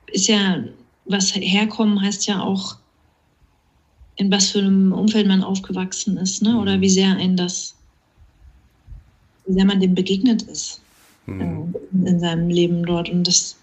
ist 0.06 0.28
ja, 0.28 0.62
was 1.04 1.34
herkommen 1.34 2.00
heißt 2.00 2.26
ja 2.26 2.42
auch, 2.42 2.76
in 4.16 4.30
was 4.30 4.50
für 4.50 4.58
einem 4.58 4.92
Umfeld 4.92 5.26
man 5.26 5.42
aufgewachsen 5.42 6.16
ist, 6.16 6.42
ne? 6.42 6.60
oder 6.60 6.76
mhm. 6.76 6.80
wie 6.82 6.90
sehr 6.90 7.16
ein 7.16 7.36
das, 7.36 7.74
wie 9.46 9.54
sehr 9.54 9.64
man 9.64 9.80
dem 9.80 9.94
begegnet 9.94 10.42
ist 10.42 10.80
mhm. 11.26 11.74
äh, 12.04 12.08
in 12.10 12.20
seinem 12.20 12.48
Leben 12.48 12.84
dort. 12.84 13.08
Und 13.08 13.26
das 13.26 13.56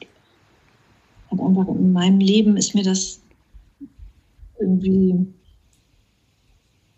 hat 1.32 1.40
einfach 1.40 1.68
in 1.68 1.94
meinem 1.94 2.20
Leben 2.20 2.58
ist 2.58 2.74
mir 2.74 2.84
das 2.84 3.22
irgendwie, 4.60 5.28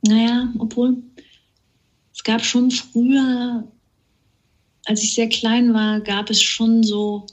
naja, 0.07 0.51
obwohl 0.57 0.97
es 2.13 2.23
gab 2.23 2.43
schon 2.43 2.71
früher 2.71 3.63
als 4.86 5.04
ich 5.04 5.13
sehr 5.13 5.30
klein 5.30 5.74
war, 5.74 6.00
gab 6.00 6.30
es 6.30 6.41
schon 6.41 6.84
so 6.84 7.26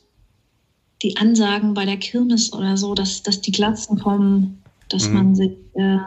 die 1.02 1.16
Ansagen 1.16 1.74
bei 1.74 1.84
der 1.84 1.96
Kirmes 1.96 2.52
oder 2.52 2.76
so, 2.76 2.94
dass, 2.94 3.22
dass 3.22 3.40
die 3.40 3.52
Glatzen 3.52 3.98
kommen, 3.98 4.62
dass 4.88 5.08
mhm. 5.08 5.14
man 5.14 5.34
sich, 5.34 5.52
äh, 5.74 5.98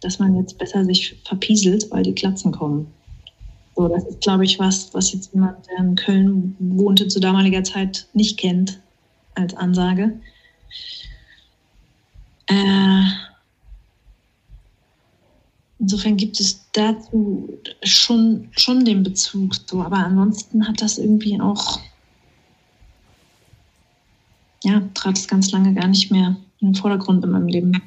dass 0.00 0.18
man 0.18 0.36
jetzt 0.36 0.58
besser 0.58 0.84
sich 0.84 1.16
verpieselt, 1.24 1.90
weil 1.90 2.02
die 2.02 2.14
Glatzen 2.14 2.52
kommen. 2.52 2.86
So, 3.74 3.88
das 3.88 4.04
ist, 4.04 4.20
glaube 4.20 4.44
ich, 4.44 4.58
was, 4.58 4.92
was 4.92 5.12
jetzt 5.12 5.32
jemand, 5.32 5.66
der 5.66 5.78
in 5.78 5.96
Köln 5.96 6.56
wohnte, 6.58 7.08
zu 7.08 7.20
damaliger 7.20 7.64
Zeit 7.64 8.06
nicht 8.12 8.38
kennt 8.38 8.80
als 9.34 9.54
Ansage. 9.54 10.12
Äh, 12.48 13.02
Insofern 15.82 16.16
gibt 16.16 16.38
es 16.38 16.70
dazu 16.70 17.58
schon, 17.82 18.48
schon 18.52 18.84
den 18.84 19.02
Bezug. 19.02 19.56
So. 19.66 19.82
Aber 19.82 19.96
ansonsten 19.96 20.68
hat 20.68 20.80
das 20.80 20.96
irgendwie 20.96 21.40
auch, 21.40 21.80
ja, 24.62 24.80
trat 24.94 25.18
es 25.18 25.26
ganz 25.26 25.50
lange 25.50 25.74
gar 25.74 25.88
nicht 25.88 26.12
mehr 26.12 26.36
in 26.60 26.68
den 26.68 26.74
Vordergrund 26.76 27.24
in 27.24 27.32
meinem 27.32 27.48
Leben. 27.48 27.82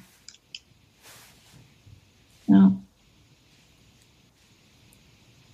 Ja. 2.47 2.75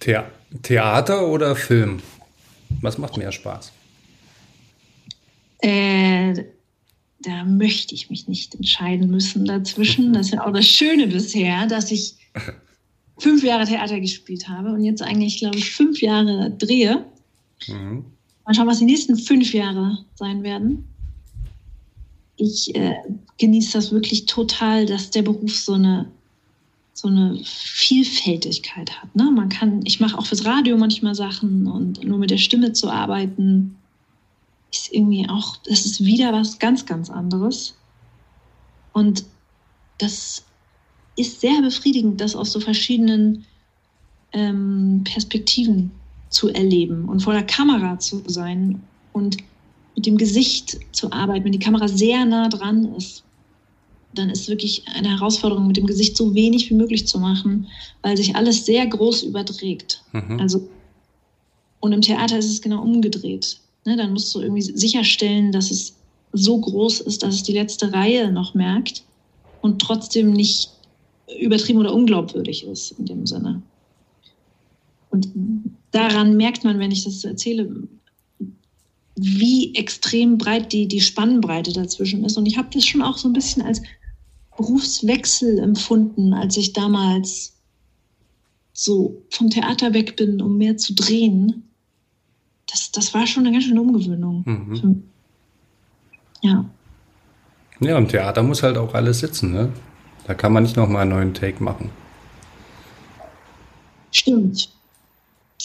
The 0.01 0.21
Theater 0.63 1.27
oder 1.27 1.56
Film? 1.56 2.01
Was 2.82 2.97
macht 2.97 3.17
mehr 3.17 3.32
Spaß? 3.32 3.71
Äh, 5.60 6.43
da 7.19 7.43
möchte 7.43 7.93
ich 7.93 8.10
mich 8.10 8.27
nicht 8.27 8.56
entscheiden 8.56 9.12
müssen 9.12 9.45
dazwischen. 9.45 10.13
Das 10.13 10.25
ist 10.25 10.34
ja 10.34 10.47
auch 10.47 10.51
das 10.51 10.65
Schöne 10.65 11.06
bisher, 11.06 11.67
dass 11.67 11.91
ich 11.91 12.15
fünf 13.17 13.44
Jahre 13.44 13.65
Theater 13.65 14.00
gespielt 14.00 14.48
habe 14.48 14.70
und 14.70 14.84
jetzt 14.84 15.02
eigentlich, 15.02 15.38
glaube 15.38 15.58
ich, 15.58 15.72
fünf 15.72 16.02
Jahre 16.02 16.52
drehe. 16.52 17.06
Mhm. 17.67 18.06
Mal 18.46 18.56
schauen, 18.56 18.67
was 18.67 18.80
die 18.80 18.86
nächsten 18.86 19.15
fünf 19.15 19.54
Jahre 19.54 20.00
sein 20.15 20.44
werden. 20.44 20.88
Ich 22.38 22.74
äh, 22.76 22.96
genieße 23.38 23.74
das 23.74 23.91
wirklich 23.91 24.26
total, 24.26 24.86
dass 24.86 25.12
der 25.12 25.22
Beruf 25.22 25.56
so 25.56 25.74
eine, 25.74 26.12
so 26.94 27.08
eine 27.08 27.39
Vielfältigkeit 27.46 29.00
hat. 29.00 29.15
Ne? 29.15 29.30
Man 29.30 29.50
kann, 29.50 29.82
ich 29.86 30.00
mache 30.00 30.17
auch 30.17 30.26
fürs 30.26 30.46
Radio 30.46 30.78
manchmal 30.78 31.13
Sachen 31.13 31.67
und 31.67 32.04
nur 32.04 32.17
mit 32.17 32.32
der 32.32 32.38
Stimme 32.38 32.74
zu 32.74 32.89
arbeiten 32.89 33.76
ist 34.72 34.94
irgendwie 34.94 35.28
auch, 35.30 35.58
das 35.65 35.86
ist 35.86 36.04
wieder 36.04 36.34
was 36.34 36.58
ganz, 36.58 36.86
ganz 36.86 37.10
anderes. 37.10 37.76
Und 38.94 39.26
das 39.98 40.44
ist 41.15 41.41
sehr 41.41 41.62
befriedigend, 41.62 42.21
das 42.21 42.36
aus 42.36 42.52
so 42.52 42.60
verschiedenen 42.60 43.45
ähm, 44.34 45.02
Perspektiven 45.04 45.91
zu 46.30 46.50
erleben 46.50 47.10
und 47.10 47.21
vor 47.21 47.34
der 47.34 47.43
Kamera 47.43 48.00
zu 48.00 48.24
sein 48.28 48.82
und 49.13 49.38
mit 49.95 50.06
dem 50.06 50.17
Gesicht 50.17 50.80
zu 50.93 51.12
arbeiten, 51.12 51.45
wenn 51.45 51.52
die 51.52 51.60
Kamera 51.60 51.88
sehr 51.88 52.26
nah 52.26 52.47
dran 52.47 52.95
ist, 52.95 53.24
dann 54.13 54.30
ist 54.30 54.47
wirklich 54.47 54.84
eine 54.93 55.10
Herausforderung, 55.10 55.67
mit 55.67 55.78
dem 55.78 55.88
Gesicht 55.88 56.17
so 56.17 56.34
wenig 56.34 56.69
wie 56.69 56.76
möglich 56.76 57.08
zu 57.08 57.19
machen, 57.19 57.67
weil 58.02 58.17
sich 58.17 58.36
alles 58.36 58.65
sehr 58.65 58.86
groß 58.88 59.24
überträgt. 59.24 60.04
Mhm. 60.12 60.39
Also, 60.39 60.69
und 61.80 61.93
im 61.93 62.02
Theater 62.02 62.38
ist 62.38 62.50
es 62.50 62.62
genau 62.62 62.82
umgedreht. 62.82 63.58
Ne, 63.86 63.97
dann 63.97 64.13
musst 64.13 64.34
du 64.36 64.41
irgendwie 64.41 64.62
sicherstellen, 64.62 65.52
dass 65.52 65.71
es 65.71 65.95
so 66.34 66.60
groß 66.60 67.02
ist, 67.02 67.24
dass 67.24 67.36
es 67.36 67.43
die 67.43 67.54
letzte 67.54 67.91
Reihe 67.91 68.32
noch 68.32 68.54
merkt 68.54 69.04
und 69.62 69.82
trotzdem 69.82 70.32
nicht 70.34 70.69
übertrieben 71.39 71.80
oder 71.80 71.94
unglaubwürdig 71.94 72.65
ist 72.65 72.91
in 73.00 73.06
dem 73.06 73.26
Sinne. 73.26 73.62
Und 75.10 75.30
daran 75.91 76.38
merkt 76.38 76.63
man, 76.63 76.80
wenn 76.80 76.91
ich 76.91 77.04
das 77.04 77.24
erzähle, 77.24 77.88
wie 79.15 79.76
extrem 79.76 80.38
breit 80.38 80.72
die, 80.72 80.88
die 80.88 81.02
Spannbreite 81.02 81.74
dazwischen 81.74 82.24
ist. 82.24 82.38
Und 82.38 82.46
ich 82.46 82.58
habe 82.58 82.70
das 82.74 82.86
schon 82.86 83.02
auch 83.02 83.17
so 83.17 83.28
ein 83.28 83.34
bisschen 83.34 83.62
als 83.62 83.82
Berufswechsel 84.58 85.60
empfunden, 85.60 86.34
als 86.34 86.58
ich 86.58 86.74
damals 86.74 87.58
so 88.74 89.22
vom 89.30 89.50
Theater 89.50 89.94
weg 89.94 90.15
bin, 90.15 90.41
um 90.41 90.58
mehr 90.58 90.78
zu 90.78 90.94
drehen. 90.94 91.63
Das, 92.67 92.91
das 92.91 93.13
war 93.13 93.28
schon 93.28 93.46
eine 93.46 93.52
ganz 93.52 93.65
schöne 93.65 93.82
Umgewöhnung. 93.82 94.44
Mhm. 94.46 95.04
Ja. 96.41 96.65
Ja, 97.82 97.98
im 97.98 98.08
Theater 98.08 98.44
muss 98.44 98.63
halt 98.63 98.78
auch 98.78 98.94
alles 98.94 99.20
sitzen, 99.20 99.52
ne? 99.52 99.72
Da 100.32 100.36
kann 100.36 100.54
man 100.54 100.63
nicht 100.63 100.78
nochmal 100.78 101.02
einen 101.02 101.12
neuen 101.12 101.34
Take 101.34 101.62
machen. 101.62 101.89
Stimmt. 104.12 104.70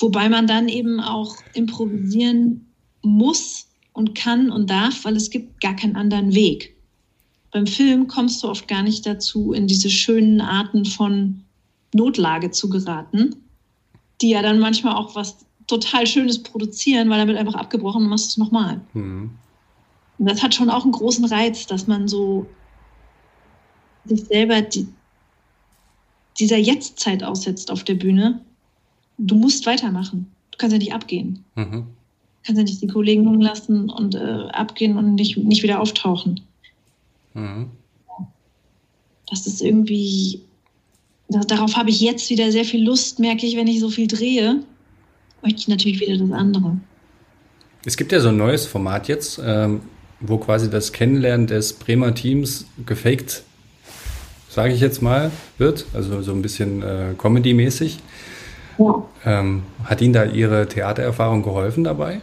Wobei 0.00 0.28
man 0.28 0.48
dann 0.48 0.68
eben 0.68 0.98
auch 0.98 1.36
improvisieren 1.54 2.66
muss 3.00 3.68
und 3.92 4.16
kann 4.16 4.50
und 4.50 4.68
darf, 4.68 5.04
weil 5.04 5.14
es 5.14 5.30
gibt 5.30 5.60
gar 5.60 5.76
keinen 5.76 5.94
anderen 5.94 6.34
Weg. 6.34 6.74
Beim 7.52 7.68
Film 7.68 8.08
kommst 8.08 8.42
du 8.42 8.48
oft 8.48 8.66
gar 8.66 8.82
nicht 8.82 9.06
dazu, 9.06 9.52
in 9.52 9.68
diese 9.68 9.88
schönen 9.88 10.40
Arten 10.40 10.84
von 10.84 11.44
Notlage 11.94 12.50
zu 12.50 12.68
geraten, 12.68 13.36
die 14.20 14.30
ja 14.30 14.42
dann 14.42 14.58
manchmal 14.58 14.96
auch 14.96 15.14
was 15.14 15.46
total 15.68 16.08
Schönes 16.08 16.42
produzieren, 16.42 17.08
weil 17.08 17.18
damit 17.18 17.36
einfach 17.36 17.54
abgebrochen 17.54 18.02
und 18.02 18.08
machst 18.08 18.30
es 18.30 18.36
nochmal. 18.36 18.80
Mhm. 18.94 19.30
Und 20.18 20.28
das 20.28 20.42
hat 20.42 20.56
schon 20.56 20.70
auch 20.70 20.82
einen 20.82 20.90
großen 20.90 21.26
Reiz, 21.26 21.68
dass 21.68 21.86
man 21.86 22.08
so 22.08 22.46
sich 24.08 24.24
selber 24.24 24.62
die, 24.62 24.86
dieser 26.38 26.58
Jetztzeit 26.58 27.22
aussetzt 27.22 27.70
auf 27.70 27.84
der 27.84 27.94
Bühne, 27.94 28.40
du 29.18 29.34
musst 29.34 29.66
weitermachen. 29.66 30.30
Du 30.50 30.58
kannst 30.58 30.72
ja 30.72 30.78
nicht 30.78 30.92
abgehen. 30.92 31.44
Mhm. 31.54 31.70
Du 31.72 31.86
kannst 32.44 32.58
ja 32.58 32.64
nicht 32.64 32.82
die 32.82 32.86
Kollegen 32.86 33.24
hängen 33.24 33.40
lassen 33.40 33.90
und 33.90 34.14
äh, 34.14 34.48
abgehen 34.52 34.96
und 34.96 35.14
nicht, 35.14 35.36
nicht 35.36 35.62
wieder 35.62 35.80
auftauchen. 35.80 36.40
Mhm. 37.34 37.70
Das 39.28 39.46
ist 39.46 39.60
irgendwie, 39.60 40.40
das, 41.28 41.46
darauf 41.46 41.76
habe 41.76 41.90
ich 41.90 42.00
jetzt 42.00 42.30
wieder 42.30 42.52
sehr 42.52 42.64
viel 42.64 42.84
Lust, 42.84 43.18
merke 43.18 43.46
ich, 43.46 43.56
wenn 43.56 43.66
ich 43.66 43.80
so 43.80 43.90
viel 43.90 44.06
drehe. 44.06 44.62
Möchte 45.42 45.58
ich 45.58 45.68
natürlich 45.68 46.00
wieder 46.00 46.16
das 46.16 46.30
andere. 46.30 46.78
Es 47.84 47.96
gibt 47.96 48.12
ja 48.12 48.20
so 48.20 48.28
ein 48.28 48.36
neues 48.36 48.66
Format 48.66 49.08
jetzt, 49.08 49.40
ähm, 49.44 49.80
wo 50.20 50.38
quasi 50.38 50.70
das 50.70 50.92
Kennenlernen 50.92 51.46
des 51.46 51.72
Bremer 51.72 52.14
Teams 52.14 52.66
gefaked 52.84 53.42
sage 54.56 54.72
ich 54.72 54.80
jetzt 54.80 55.02
mal, 55.02 55.30
wird, 55.58 55.84
also 55.92 56.22
so 56.22 56.32
ein 56.32 56.40
bisschen 56.40 56.82
äh, 56.82 57.12
Comedy-mäßig. 57.18 57.98
Ja. 58.78 59.04
Ähm, 59.26 59.64
hat 59.84 60.00
Ihnen 60.00 60.14
da 60.14 60.24
Ihre 60.24 60.66
Theatererfahrung 60.66 61.42
geholfen 61.42 61.84
dabei? 61.84 62.22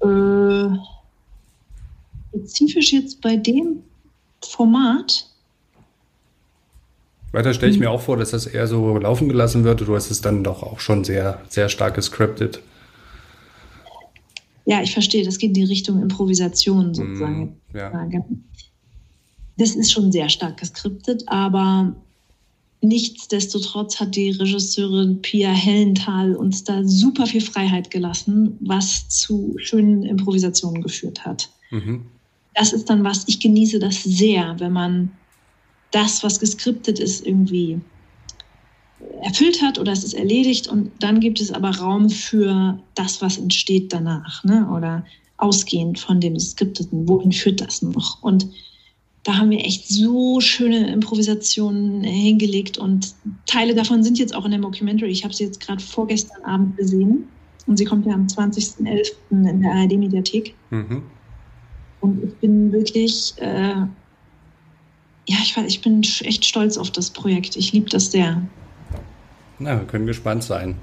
Äh, 0.00 0.78
spezifisch 2.30 2.94
jetzt 2.94 3.20
bei 3.20 3.36
dem 3.36 3.82
Format? 4.42 5.26
Weiter 7.32 7.52
stelle 7.52 7.72
ich 7.72 7.76
hm. 7.76 7.84
mir 7.84 7.90
auch 7.90 8.00
vor, 8.00 8.16
dass 8.16 8.30
das 8.30 8.46
eher 8.46 8.66
so 8.66 8.96
laufen 8.96 9.28
gelassen 9.28 9.64
wird. 9.64 9.82
Du 9.82 9.94
hast 9.94 10.10
es 10.10 10.22
dann 10.22 10.42
doch 10.42 10.62
auch 10.62 10.80
schon 10.80 11.04
sehr, 11.04 11.42
sehr 11.50 11.68
stark 11.68 11.94
gescriptet. 11.94 12.62
Ja, 14.64 14.80
ich 14.80 14.94
verstehe. 14.94 15.26
Das 15.26 15.36
geht 15.36 15.48
in 15.48 15.54
die 15.54 15.64
Richtung 15.64 16.00
Improvisation 16.00 16.94
sozusagen. 16.94 17.58
Mm, 17.70 17.76
ja 17.76 17.90
das 19.56 19.74
ist 19.74 19.92
schon 19.92 20.10
sehr 20.10 20.28
stark 20.28 20.58
geskriptet, 20.58 21.24
aber 21.26 21.94
nichtsdestotrotz 22.80 24.00
hat 24.00 24.14
die 24.16 24.30
Regisseurin 24.30 25.22
Pia 25.22 25.50
Hellenthal 25.50 26.36
uns 26.36 26.64
da 26.64 26.82
super 26.84 27.26
viel 27.26 27.40
Freiheit 27.40 27.90
gelassen, 27.90 28.56
was 28.60 29.08
zu 29.08 29.54
schönen 29.58 30.02
Improvisationen 30.02 30.82
geführt 30.82 31.24
hat. 31.24 31.48
Mhm. 31.70 32.06
Das 32.54 32.72
ist 32.72 32.88
dann 32.90 33.04
was, 33.04 33.24
ich 33.26 33.40
genieße 33.40 33.78
das 33.78 34.02
sehr, 34.02 34.58
wenn 34.58 34.72
man 34.72 35.10
das, 35.90 36.22
was 36.22 36.40
geskriptet 36.40 36.98
ist, 36.98 37.24
irgendwie 37.24 37.80
erfüllt 39.22 39.62
hat 39.62 39.78
oder 39.78 39.92
es 39.92 40.04
ist 40.04 40.14
erledigt 40.14 40.68
und 40.68 40.90
dann 41.00 41.20
gibt 41.20 41.40
es 41.40 41.52
aber 41.52 41.70
Raum 41.70 42.10
für 42.10 42.78
das, 42.94 43.20
was 43.20 43.38
entsteht 43.38 43.92
danach 43.92 44.44
ne? 44.44 44.68
oder 44.70 45.04
ausgehend 45.36 45.98
von 45.98 46.20
dem 46.20 46.38
Skripteten. 46.38 47.08
Wohin 47.08 47.32
führt 47.32 47.60
das 47.60 47.82
noch? 47.82 48.22
Und 48.22 48.48
da 49.24 49.38
haben 49.38 49.50
wir 49.50 49.64
echt 49.64 49.88
so 49.88 50.38
schöne 50.40 50.92
Improvisationen 50.92 52.04
hingelegt 52.04 52.76
und 52.76 53.14
Teile 53.46 53.74
davon 53.74 54.04
sind 54.04 54.18
jetzt 54.18 54.34
auch 54.34 54.44
in 54.44 54.50
der 54.50 54.60
Mockumentary. 54.60 55.10
Ich 55.10 55.24
habe 55.24 55.32
sie 55.32 55.44
jetzt 55.44 55.60
gerade 55.60 55.82
vorgestern 55.82 56.42
Abend 56.44 56.76
gesehen 56.76 57.26
und 57.66 57.78
sie 57.78 57.86
kommt 57.86 58.06
ja 58.06 58.12
am 58.12 58.26
20.11. 58.26 59.12
in 59.30 59.62
der 59.62 59.72
ARD-Mediathek. 59.72 60.54
Mhm. 60.70 61.02
Und 62.02 62.22
ich 62.22 62.34
bin 62.34 62.70
wirklich, 62.70 63.32
äh, 63.38 63.86
ja, 65.26 65.36
ich, 65.42 65.56
ich 65.56 65.80
bin 65.80 66.02
echt 66.02 66.44
stolz 66.44 66.76
auf 66.76 66.90
das 66.90 67.08
Projekt. 67.08 67.56
Ich 67.56 67.72
liebe 67.72 67.88
das 67.88 68.12
sehr. 68.12 68.42
Na, 69.58 69.78
wir 69.78 69.86
können 69.86 70.04
gespannt 70.04 70.44
sein, 70.44 70.76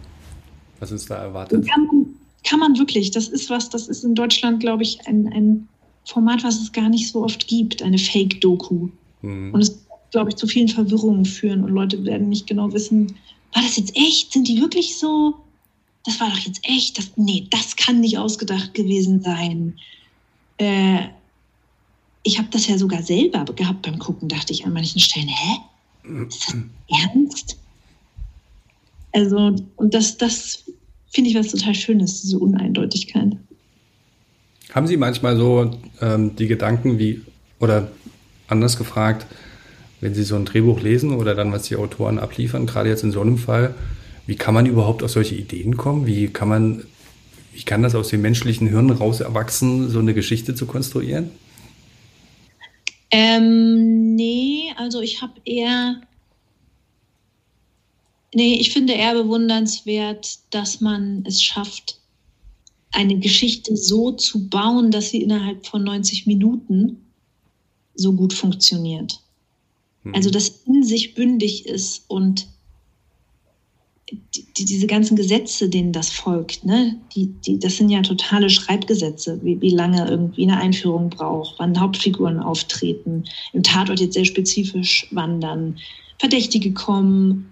was 0.80 0.92
uns 0.92 1.06
da 1.06 1.18
erwartet. 1.18 1.68
Kann 1.70 1.86
man, 1.86 2.06
kann 2.44 2.60
man 2.60 2.76
wirklich. 2.80 3.12
Das 3.12 3.28
ist 3.28 3.52
was, 3.52 3.70
das 3.70 3.88
ist 3.88 4.04
in 4.04 4.16
Deutschland, 4.16 4.62
glaube 4.62 4.82
ich, 4.82 5.06
ein, 5.06 5.32
ein 5.32 5.68
Format, 6.06 6.44
was 6.44 6.60
es 6.60 6.72
gar 6.72 6.90
nicht 6.90 7.12
so 7.12 7.24
oft 7.24 7.48
gibt, 7.48 7.82
eine 7.82 7.98
Fake-Doku. 7.98 8.90
Mhm. 9.22 9.54
Und 9.54 9.62
es, 9.62 9.86
glaube 10.12 10.30
ich, 10.30 10.36
zu 10.36 10.48
vielen 10.48 10.68
Verwirrungen 10.68 11.26
führen 11.26 11.64
und 11.64 11.72
Leute 11.72 12.04
werden 12.06 12.30
nicht 12.30 12.48
genau 12.48 12.72
wissen, 12.74 13.16
war 13.54 13.62
das 13.64 13.78
jetzt 13.78 13.96
echt? 13.96 14.32
Sind 14.32 14.48
die 14.48 14.62
wirklich 14.62 14.98
so? 14.98 15.36
Das 16.06 16.20
war 16.20 16.30
doch 16.30 16.40
jetzt 16.40 16.62
echt? 16.64 16.98
Das, 16.98 17.12
nee, 17.16 17.48
das 17.50 17.76
kann 17.76 18.00
nicht 18.00 18.18
ausgedacht 18.18 18.74
gewesen 18.74 19.22
sein. 19.22 19.78
Äh, 20.58 21.08
ich 22.24 22.38
habe 22.38 22.48
das 22.52 22.68
ja 22.68 22.78
sogar 22.78 23.04
selber 23.04 23.46
gehabt 23.46 23.82
beim 23.82 24.00
Gucken, 24.00 24.30
dachte 24.30 24.54
ich 24.54 24.66
an 24.66 24.74
manchen 24.74 25.00
Stellen, 25.00 25.28
hä? 25.28 25.58
Ist 26.28 26.48
das 26.48 26.56
ernst? 26.88 27.58
Also, 29.14 29.56
und 29.76 29.94
das, 29.94 30.18
das 30.18 30.64
finde 31.10 31.30
ich 31.30 31.36
was 31.36 31.52
total 31.52 31.76
Schönes, 31.76 32.22
diese 32.22 32.40
Uneindeutigkeit. 32.40 33.38
Haben 34.74 34.88
Sie 34.88 34.98
manchmal 34.98 35.38
so 35.38 35.72
ähm, 36.02 36.36
die 36.36 36.48
Gedanken 36.48 36.98
wie, 36.98 37.22
oder 37.60 37.92
anders 38.48 38.78
gefragt, 38.78 39.26
wenn 40.00 40.14
Sie 40.14 40.24
so 40.24 40.36
ein 40.36 40.46
Drehbuch 40.46 40.82
lesen 40.82 41.14
oder 41.14 41.36
dann, 41.36 41.52
was 41.52 41.64
die 41.64 41.76
Autoren 41.76 42.20
abliefern, 42.20 42.66
gerade 42.66 42.90
jetzt 42.90 43.04
in 43.04 43.12
so 43.12 43.22
einem 43.22 43.38
Fall, 43.38 43.76
wie 44.26 44.36
kann 44.36 44.54
man 44.54 44.66
überhaupt 44.66 45.04
auf 45.04 45.12
solche 45.12 45.36
Ideen 45.36 45.78
kommen? 45.78 46.08
Wie 46.08 46.28
kann 46.28 46.48
man, 46.48 46.86
wie 47.54 47.64
kann 47.64 47.84
das 47.84 47.96
aus 47.96 48.10
dem 48.10 48.22
menschlichen 48.22 48.68
Hirn 48.68 48.90
raus 48.90 49.20
erwachsen, 49.20 49.90
so 49.90 50.00
eine 50.00 50.14
Geschichte 50.14 50.56
zu 50.56 50.66
konstruieren? 50.66 51.32
Ähm, 53.12 54.16
nee, 54.16 54.74
also 54.78 55.02
ich 55.02 55.22
habe 55.22 55.34
eher 55.44 56.02
Nee, 58.34 58.56
ich 58.56 58.72
finde 58.72 58.94
eher 58.94 59.14
bewundernswert, 59.14 60.40
dass 60.52 60.80
man 60.80 61.26
es 61.28 61.44
schafft, 61.44 61.98
eine 62.92 63.18
Geschichte 63.20 63.76
so 63.78 64.12
zu 64.12 64.48
bauen, 64.48 64.92
dass 64.92 65.10
sie 65.10 65.22
innerhalb 65.22 65.66
von 65.66 65.84
90 65.84 66.28
Minuten 66.28 66.98
so 67.96 68.14
gut 68.14 68.34
funktioniert. 68.34 69.20
Mhm. 70.04 70.16
Also, 70.16 70.30
dass 70.30 70.64
in 70.66 70.84
sich 70.84 71.14
bündig 71.14 71.66
ist 71.66 72.04
und 72.08 72.48
die, 74.34 74.66
diese 74.66 74.88
ganzen 74.88 75.16
Gesetze, 75.16 75.70
denen 75.70 75.94
das 75.94 76.10
folgt, 76.10 76.66
ne, 76.66 76.98
die, 77.16 77.28
die, 77.28 77.60
das 77.60 77.78
sind 77.78 77.90
ja 77.90 78.02
totale 78.02 78.50
Schreibgesetze, 78.50 79.40
wie, 79.44 79.60
wie 79.62 79.70
lange 79.70 80.08
irgendwie 80.08 80.44
eine 80.44 80.58
Einführung 80.58 81.10
braucht, 81.10 81.56
wann 81.60 81.80
Hauptfiguren 81.80 82.40
auftreten, 82.40 83.24
im 83.54 83.64
Tatort 83.64 84.00
jetzt 84.00 84.16
sehr 84.16 84.26
spezifisch 84.26 85.08
wandern, 85.12 85.78
Verdächtige 86.20 86.74
kommen, 86.74 87.52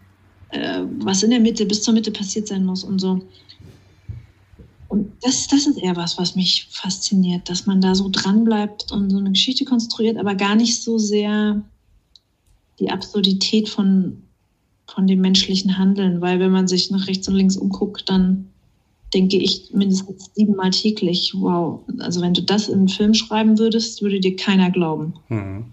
äh, 0.50 0.82
was 1.00 1.24
in 1.24 1.30
der 1.32 1.40
Mitte, 1.40 1.66
bis 1.66 1.82
zur 1.82 1.94
Mitte 1.94 2.12
passiert 2.12 2.48
sein 2.48 2.66
muss 2.66 2.84
und 2.84 3.00
so. 3.00 3.22
Und 4.90 5.12
das, 5.22 5.48
das 5.48 5.68
ist 5.68 5.78
eher 5.78 5.96
was, 5.96 6.18
was 6.18 6.36
mich 6.36 6.68
fasziniert, 6.72 7.48
dass 7.48 7.68
man 7.68 7.80
da 7.80 7.94
so 7.94 8.10
dran 8.12 8.44
bleibt 8.44 8.92
und 8.92 9.12
so 9.12 9.20
eine 9.20 9.32
Geschichte 9.32 9.64
konstruiert, 9.64 10.18
aber 10.18 10.34
gar 10.34 10.56
nicht 10.56 10.82
so 10.82 10.98
sehr 10.98 11.62
die 12.80 12.90
Absurdität 12.90 13.70
von, 13.70 14.24
von 14.88 15.06
dem 15.06 15.22
menschlichen 15.22 15.78
Handeln, 15.78 16.22
weil 16.22 16.40
wenn 16.40 16.52
man 16.52 16.68
sich 16.68 16.90
nach 16.90 17.08
rechts 17.08 17.28
und 17.28 17.36
links 17.36 17.56
umguckt, 17.56 18.10
dann 18.10 18.50
denke 19.14 19.38
ich 19.38 19.72
mindestens 19.74 20.32
siebenmal 20.34 20.72
täglich, 20.72 21.34
wow, 21.36 21.82
also 22.00 22.22
wenn 22.22 22.34
du 22.34 22.42
das 22.42 22.68
in 22.68 22.80
einen 22.80 22.90
Film 22.90 23.14
schreiben 23.14 23.60
würdest, 23.60 24.02
würde 24.02 24.20
dir 24.20 24.36
keiner 24.36 24.72
glauben. 24.72 25.14
Mhm. 25.30 25.66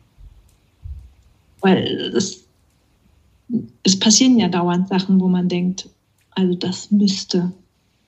Weil 1.60 2.10
das, 2.12 2.44
es 3.82 3.98
passieren 3.98 4.38
ja 4.38 4.48
dauernd 4.48 4.88
Sachen, 4.88 5.18
wo 5.20 5.28
man 5.28 5.48
denkt, 5.48 5.88
also 6.32 6.54
das 6.54 6.90
müsste, 6.90 7.52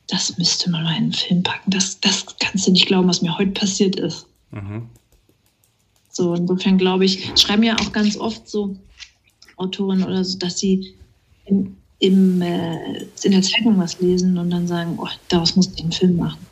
das 0.09 0.37
müsste 0.38 0.71
man 0.71 0.85
mal 0.85 0.97
in 0.97 1.05
einen 1.05 1.12
Film 1.12 1.42
packen. 1.42 1.71
Das, 1.71 2.01
das 2.01 2.25
kannst 2.40 2.66
du 2.66 2.73
nicht 2.73 2.87
glauben, 2.87 3.09
was 3.09 3.23
mir 3.23 3.37
heute 3.38 3.53
passiert 3.53 3.97
ist. 3.97 4.27
Mhm. 4.51 4.88
So, 6.11 6.35
insofern 6.35 6.79
glaube 6.79 7.05
ich, 7.05 7.31
schreiben 7.37 7.62
ja 7.62 7.77
auch 7.79 7.92
ganz 7.92 8.16
oft 8.16 8.49
so 8.49 8.77
Autoren 9.57 10.03
oder 10.03 10.25
so, 10.25 10.38
dass 10.38 10.59
sie 10.59 10.94
in, 11.44 11.77
im, 11.99 12.42
äh, 12.42 13.03
in 13.23 13.33
der 13.33 13.42
Zeitung 13.42 13.79
was 13.79 14.01
lesen 14.01 14.37
und 14.38 14.51
dann 14.51 14.66
sagen, 14.66 14.99
oh, 14.99 15.09
daraus 15.29 15.55
muss 15.57 15.71
ich 15.75 15.83
einen 15.83 15.92
Film 15.92 16.16
machen. 16.16 16.44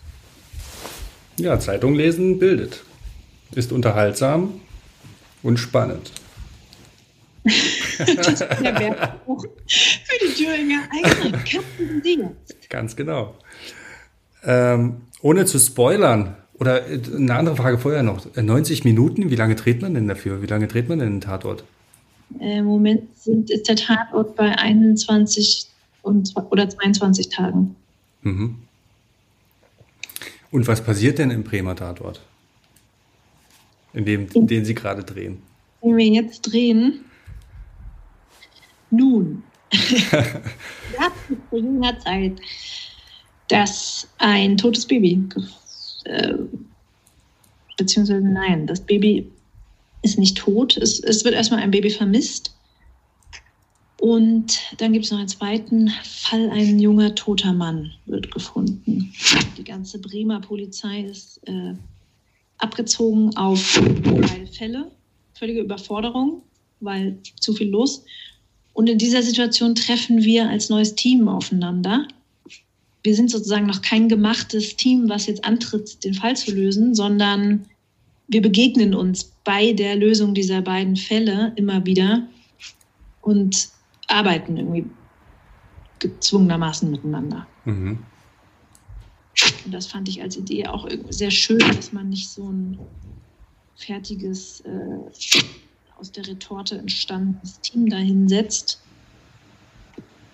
Ja, 1.39 1.59
Zeitung 1.59 1.95
lesen 1.95 2.39
bildet. 2.39 2.83
Ist 3.55 3.73
unterhaltsam 3.73 4.61
und 5.43 5.59
spannend 5.59 6.11
das 7.99 8.29
ist 8.29 8.41
der 8.41 8.79
Werbespruch 8.79 9.45
für 10.07 10.27
die 10.27 10.33
Thüringer 10.35 10.89
eigene 10.91 12.35
Ganz 12.69 12.97
genau. 12.97 13.35
Ähm, 14.45 15.03
ohne 15.23 15.45
zu 15.45 15.59
spoilern, 15.59 16.37
oder 16.59 16.85
eine 16.85 17.35
andere 17.35 17.57
Frage 17.57 17.79
vorher 17.79 18.03
noch. 18.03 18.35
90 18.35 18.85
Minuten, 18.85 19.31
wie 19.31 19.37
lange 19.37 19.57
dreht 19.57 19.83
man 19.83 19.95
denn 19.95 20.09
dafür? 20.09 20.43
Wie 20.43 20.47
lange 20.47 20.69
dreht 20.69 20.89
man 20.89 20.99
denn 20.99 21.17
den 21.17 21.21
Tatort? 21.21 21.65
Äh, 22.41 22.59
Im 22.59 22.65
Moment 22.65 23.03
sind, 23.19 23.51
ist 23.51 23.69
der 23.69 23.77
Tatort 23.77 24.37
bei 24.37 24.57
21 24.57 25.67
und, 26.03 26.33
oder 26.51 26.69
22 26.69 27.29
Tagen. 27.29 27.77
Mhm. 28.23 28.57
Und 30.51 30.67
was 30.67 30.83
passiert 30.83 31.19
denn 31.19 31.31
im 31.31 31.43
Bremer 31.43 31.77
Tatort? 31.77 32.21
In 33.93 34.05
dem, 34.05 34.29
in 34.33 34.47
den 34.47 34.65
Sie 34.65 34.75
gerade 34.75 35.05
drehen? 35.05 35.43
Wenn 35.83 35.97
wir 35.97 36.07
jetzt 36.07 36.43
drehen, 36.43 37.05
nun, 38.91 39.43
es 39.71 41.37
vor 41.51 41.59
jener 41.59 41.99
Zeit, 41.99 42.41
dass 43.49 44.09
ein 44.19 44.57
totes 44.57 44.87
Baby, 44.87 45.23
äh, 46.05 46.35
beziehungsweise 47.77 48.21
nein, 48.21 48.67
das 48.67 48.81
Baby 48.81 49.31
ist 50.03 50.19
nicht 50.19 50.39
tot, 50.39 50.77
es, 50.77 51.01
es 51.01 51.25
wird 51.25 51.35
erstmal 51.35 51.61
ein 51.61 51.71
Baby 51.71 51.91
vermisst. 51.91 52.53
Und 53.99 54.61
dann 54.79 54.93
gibt 54.93 55.07
es 55.07 55.11
noch 55.11 55.19
einen 55.19 55.29
zweiten 55.29 55.89
Fall, 56.05 56.51
ein 56.51 56.79
junger 56.79 57.15
toter 57.15 57.53
Mann 57.53 57.93
wird 58.05 58.31
gefunden. 58.31 59.13
Die 59.57 59.65
ganze 59.65 59.99
Bremer 59.99 60.41
Polizei 60.41 61.01
ist 61.01 61.41
äh, 61.49 61.75
abgezogen 62.59 63.35
auf 63.37 63.81
beide 64.05 64.47
Fälle. 64.47 64.91
Völlige 65.35 65.63
Überforderung, 65.63 66.43
weil 66.81 67.19
zu 67.41 67.55
viel 67.55 67.71
los. 67.71 68.05
Und 68.77 68.91
in 68.91 68.99
dieser 68.99 69.23
Situation 69.23 69.75
treffen 69.75 70.23
wir 70.23 70.51
als 70.51 70.69
neues 70.69 70.95
Team 70.95 71.29
aufeinander. 71.29 72.07
Wir 73.03 73.15
sind 73.15 73.31
sozusagen 73.31 73.65
noch 73.65 73.81
kein 73.81 74.07
gemachtes 74.07 74.77
Team, 74.77 75.09
was 75.09 75.25
jetzt 75.25 75.47
antritt, 75.47 76.05
den 76.05 76.13
Fall 76.13 76.37
zu 76.37 76.55
lösen, 76.55 76.95
sondern 76.95 77.65
wir 78.29 78.43
begegnen 78.43 78.95
uns 78.95 79.33
bei 79.45 79.73
der 79.73 79.97
Lösung 79.97 80.35
dieser 80.35 80.61
beiden 80.61 80.95
Fälle 80.95 81.55
immer 81.57 81.87
wieder 81.87 82.29
und 83.23 83.71
arbeiten 84.09 84.59
irgendwie 84.59 84.85
gezwungenermaßen 85.99 86.91
miteinander. 86.91 87.47
Mhm. 87.65 87.99
Und 89.65 89.73
das 89.73 89.87
fand 89.87 90.07
ich 90.11 90.21
als 90.21 90.37
Idee 90.37 90.67
auch 90.67 90.87
sehr 91.09 91.31
schön, 91.31 91.61
dass 91.61 91.95
man 91.95 92.11
nicht 92.11 92.29
so 92.29 92.51
ein 92.51 92.79
fertiges 93.75 94.61
äh, 94.61 95.47
aus 95.99 96.13
der 96.13 96.27
Retorte 96.27 96.77
entstandenes 96.77 97.61
Team 97.61 97.89
dahin 97.89 98.29
setzt, 98.29 98.81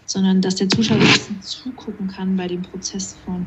sondern 0.06 0.42
dass 0.42 0.56
der 0.56 0.68
Zuschauer 0.68 0.98
ein 0.98 1.06
bisschen 1.06 1.42
zugucken 1.42 2.08
kann 2.08 2.36
bei 2.36 2.48
dem 2.48 2.62
Prozess 2.62 3.16
von 3.24 3.46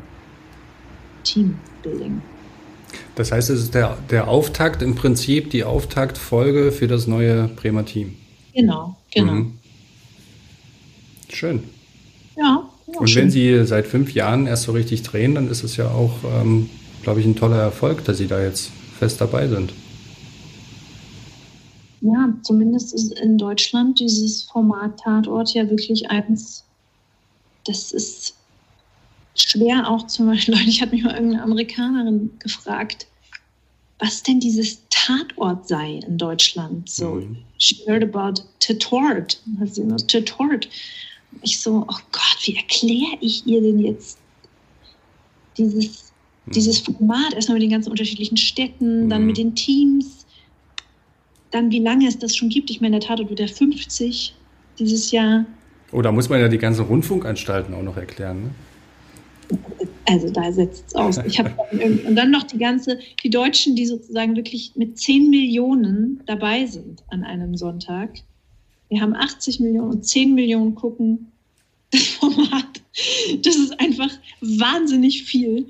Teambuilding. 1.24 2.22
Das 3.14 3.32
heißt, 3.32 3.50
es 3.50 3.62
ist 3.62 3.74
der, 3.74 3.98
der 4.10 4.28
Auftakt 4.28 4.82
im 4.82 4.94
Prinzip, 4.94 5.50
die 5.50 5.64
Auftaktfolge 5.64 6.72
für 6.72 6.86
das 6.86 7.06
neue 7.06 7.48
Bremer 7.48 7.84
Team. 7.84 8.16
Genau, 8.54 8.96
genau. 9.12 9.32
Mhm. 9.32 9.58
Schön. 11.28 11.64
Ja. 12.36 12.68
Und 12.86 13.08
schön. 13.08 13.24
wenn 13.24 13.30
Sie 13.30 13.66
seit 13.66 13.86
fünf 13.86 14.14
Jahren 14.14 14.46
erst 14.46 14.64
so 14.64 14.72
richtig 14.72 15.02
drehen, 15.02 15.34
dann 15.34 15.50
ist 15.50 15.64
es 15.64 15.76
ja 15.76 15.88
auch, 15.88 16.14
ähm, 16.24 16.70
glaube 17.02 17.20
ich, 17.20 17.26
ein 17.26 17.36
toller 17.36 17.60
Erfolg, 17.60 18.04
dass 18.04 18.18
Sie 18.18 18.28
da 18.28 18.42
jetzt 18.42 18.70
fest 18.98 19.20
dabei 19.20 19.48
sind. 19.48 19.72
Ja, 22.06 22.32
zumindest 22.42 22.94
ist 22.94 23.18
in 23.18 23.38
Deutschland 23.38 23.98
dieses 23.98 24.42
Format 24.44 25.00
Tatort 25.00 25.54
ja 25.54 25.68
wirklich 25.68 26.08
eins, 26.10 26.64
das 27.64 27.92
ist 27.92 28.34
schwer 29.34 29.88
auch 29.88 30.06
zum 30.06 30.26
Beispiel, 30.26 30.54
ich 30.66 30.80
hatte 30.80 30.94
mich 30.94 31.04
mal 31.04 31.14
irgendeine 31.14 31.42
Amerikanerin 31.42 32.30
gefragt, 32.38 33.06
was 33.98 34.22
denn 34.22 34.40
dieses 34.40 34.82
Tatort 34.90 35.66
sei 35.66 36.00
in 36.06 36.18
Deutschland. 36.18 36.88
So, 36.88 37.14
mhm. 37.14 37.38
she 37.58 37.76
heard 37.86 38.02
about 38.02 38.42
Tatort. 38.60 39.40
Hat 39.58 39.74
sie 39.74 39.82
immer 39.82 39.96
Tatort. 39.96 40.68
Ich 41.42 41.60
so, 41.60 41.84
oh 41.88 41.98
Gott, 42.12 42.38
wie 42.44 42.56
erkläre 42.56 43.18
ich 43.20 43.46
ihr 43.46 43.62
denn 43.62 43.78
jetzt 43.78 44.18
dieses, 45.56 46.12
mhm. 46.44 46.52
dieses 46.52 46.78
Format? 46.78 47.34
Erstmal 47.34 47.54
mit 47.54 47.62
den 47.62 47.70
ganzen 47.70 47.90
unterschiedlichen 47.90 48.36
Städten, 48.36 49.04
mhm. 49.04 49.10
dann 49.10 49.26
mit 49.26 49.38
den 49.38 49.54
Teams, 49.54 50.15
dann 51.56 51.70
wie 51.70 51.80
lange 51.80 52.06
es 52.06 52.18
das 52.18 52.36
schon 52.36 52.48
gibt. 52.48 52.70
Ich 52.70 52.80
meine, 52.80 52.98
der 52.98 53.08
Tatort 53.08 53.30
wird 53.30 53.40
ja 53.40 53.46
50 53.46 54.34
dieses 54.78 55.10
Jahr. 55.10 55.44
Oh, 55.92 56.02
da 56.02 56.12
muss 56.12 56.28
man 56.28 56.40
ja 56.40 56.48
die 56.48 56.58
ganzen 56.58 56.84
Rundfunkanstalten 56.84 57.74
auch 57.74 57.82
noch 57.82 57.96
erklären, 57.96 58.42
ne? 58.42 58.50
Also 60.08 60.30
da 60.30 60.52
setzt 60.52 60.88
es 60.88 60.94
aus. 60.94 61.18
Ich 61.26 61.40
und 61.40 62.16
dann 62.16 62.30
noch 62.30 62.44
die 62.44 62.58
ganze, 62.58 62.98
die 63.22 63.30
Deutschen, 63.30 63.74
die 63.74 63.86
sozusagen 63.86 64.36
wirklich 64.36 64.72
mit 64.74 64.98
10 64.98 65.30
Millionen 65.30 66.22
dabei 66.26 66.66
sind 66.66 67.02
an 67.08 67.24
einem 67.24 67.56
Sonntag. 67.56 68.10
Wir 68.88 69.00
haben 69.00 69.14
80 69.14 69.60
Millionen 69.60 69.90
und 69.90 70.04
10 70.04 70.34
Millionen 70.34 70.74
gucken 70.74 71.32
das 71.90 72.02
Format. 72.02 72.82
Das 73.42 73.56
ist 73.56 73.78
einfach 73.80 74.10
wahnsinnig 74.40 75.24
viel. 75.24 75.66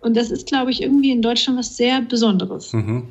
Und 0.00 0.16
das 0.16 0.30
ist, 0.30 0.46
glaube 0.46 0.70
ich, 0.70 0.82
irgendwie 0.82 1.10
in 1.10 1.22
Deutschland 1.22 1.58
was 1.58 1.76
sehr 1.76 2.02
Besonderes. 2.02 2.72
Mhm. 2.72 3.08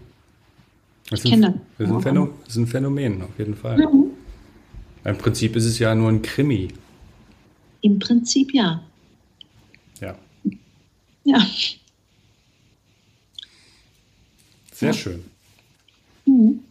Das 1.13 1.23
ich 1.23 1.31
kenne 1.31 1.61
das. 1.77 1.87
Ist, 1.87 2.07
ein 2.07 2.15
das 2.25 2.49
ist 2.49 2.55
ein 2.55 2.65
Phänomen, 2.67 3.21
auf 3.21 3.37
jeden 3.37 3.55
Fall. 3.55 3.77
Mhm. 3.77 4.05
Im 5.05 5.17
Prinzip 5.17 5.55
ist 5.55 5.65
es 5.65 5.77
ja 5.77 5.93
nur 5.93 6.09
ein 6.09 6.23
Krimi. 6.23 6.69
Im 7.81 7.99
Prinzip 7.99 8.51
ja. 8.51 8.81
Ja. 10.01 10.17
Ja. 11.23 11.47
Sehr 14.71 14.87
ja. 14.87 14.93
schön. 14.93 15.23
Mhm. 16.25 16.61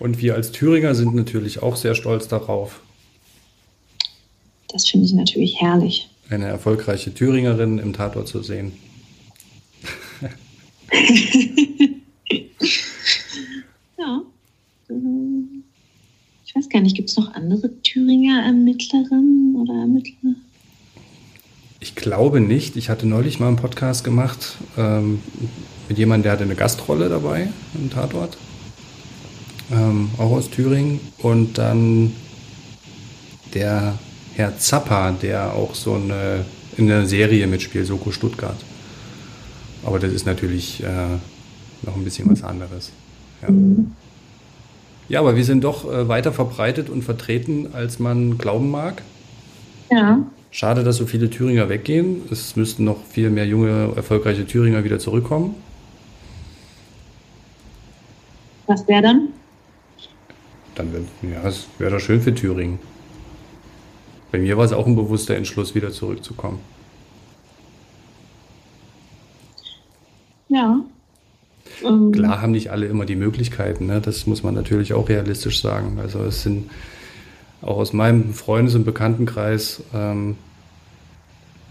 Und 0.00 0.20
wir 0.20 0.34
als 0.34 0.50
Thüringer 0.50 0.96
sind 0.96 1.14
natürlich 1.14 1.62
auch 1.62 1.76
sehr 1.76 1.94
stolz 1.94 2.26
darauf. 2.26 2.80
Das 4.68 4.88
finde 4.88 5.06
ich 5.06 5.12
natürlich 5.12 5.60
herrlich. 5.60 6.08
Eine 6.28 6.46
erfolgreiche 6.46 7.14
Thüringerin 7.14 7.78
im 7.78 7.92
Tatort 7.92 8.26
zu 8.26 8.42
sehen. 8.42 8.72
ja. 13.98 14.22
Ich 16.44 16.54
weiß 16.54 16.68
gar 16.68 16.80
nicht, 16.80 16.96
gibt 16.96 17.10
es 17.10 17.16
noch 17.16 17.32
andere 17.34 17.81
Thüringer 17.92 18.42
Ermittlerinnen 18.46 19.54
oder 19.54 19.74
Ermittler? 19.74 20.34
Ich 21.80 21.94
glaube 21.94 22.40
nicht. 22.40 22.76
Ich 22.76 22.88
hatte 22.88 23.06
neulich 23.06 23.38
mal 23.38 23.48
einen 23.48 23.56
Podcast 23.56 24.02
gemacht 24.02 24.56
ähm, 24.78 25.20
mit 25.90 25.98
jemandem, 25.98 26.22
der 26.22 26.32
hatte 26.32 26.44
eine 26.44 26.54
Gastrolle 26.54 27.10
dabei 27.10 27.48
im 27.74 27.90
Tatort. 27.90 28.38
Ähm, 29.70 30.08
auch 30.16 30.30
aus 30.30 30.48
Thüringen. 30.48 31.00
Und 31.18 31.58
dann 31.58 32.12
der 33.52 33.98
Herr 34.36 34.56
Zappa, 34.56 35.12
der 35.12 35.52
auch 35.52 35.74
so 35.74 35.94
eine, 35.94 36.46
in 36.78 36.86
der 36.86 37.04
Serie 37.06 37.46
mitspielt, 37.46 37.86
Soko 37.86 38.10
Stuttgart. 38.10 38.58
Aber 39.84 39.98
das 39.98 40.12
ist 40.12 40.24
natürlich 40.24 40.82
äh, 40.82 40.86
noch 41.82 41.96
ein 41.96 42.04
bisschen 42.04 42.30
was 42.30 42.42
anderes. 42.42 42.90
Ja. 43.42 43.48
Ja, 45.12 45.20
aber 45.20 45.36
wir 45.36 45.44
sind 45.44 45.62
doch 45.62 45.84
äh, 45.84 46.08
weiter 46.08 46.32
verbreitet 46.32 46.88
und 46.88 47.02
vertreten, 47.02 47.74
als 47.74 47.98
man 47.98 48.38
glauben 48.38 48.70
mag. 48.70 49.02
Ja. 49.90 50.24
Schade, 50.50 50.84
dass 50.84 50.96
so 50.96 51.04
viele 51.04 51.28
Thüringer 51.28 51.68
weggehen. 51.68 52.22
Es 52.30 52.56
müssten 52.56 52.84
noch 52.84 52.96
viel 53.04 53.28
mehr 53.28 53.46
junge, 53.46 53.92
erfolgreiche 53.94 54.46
Thüringer 54.46 54.84
wieder 54.84 54.98
zurückkommen. 54.98 55.54
Was 58.66 58.88
wäre 58.88 59.02
dann? 59.02 59.28
Dann 60.76 60.90
wäre 60.94 61.04
ja, 61.30 61.46
es 61.46 61.66
wäre 61.78 61.90
doch 61.90 62.00
schön 62.00 62.22
für 62.22 62.34
Thüringen. 62.34 62.78
Bei 64.30 64.38
mir 64.38 64.56
war 64.56 64.64
es 64.64 64.72
auch 64.72 64.86
ein 64.86 64.96
bewusster 64.96 65.36
Entschluss, 65.36 65.74
wieder 65.74 65.90
zurückzukommen. 65.90 66.58
Ja. 70.48 70.80
Ähm. 71.84 72.12
Klar 72.12 72.42
haben 72.42 72.52
nicht 72.52 72.70
alle 72.70 72.86
immer 72.86 73.04
die 73.04 73.16
Möglichkeiten, 73.16 73.86
ne? 73.86 74.00
das 74.00 74.26
muss 74.26 74.42
man 74.42 74.54
natürlich 74.54 74.92
auch 74.92 75.08
realistisch 75.08 75.60
sagen. 75.60 75.98
Also 76.00 76.20
es 76.20 76.42
sind 76.42 76.70
auch 77.60 77.76
aus 77.76 77.92
meinem 77.92 78.34
Freundes- 78.34 78.74
und 78.74 78.84
Bekanntenkreis 78.84 79.82
ähm, 79.94 80.36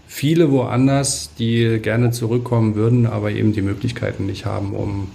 viele 0.06 0.50
woanders, 0.50 1.34
die 1.38 1.78
gerne 1.82 2.10
zurückkommen 2.10 2.74
würden, 2.74 3.06
aber 3.06 3.30
eben 3.32 3.52
die 3.52 3.62
Möglichkeiten 3.62 4.26
nicht 4.26 4.44
haben, 4.44 4.74
um 4.74 5.08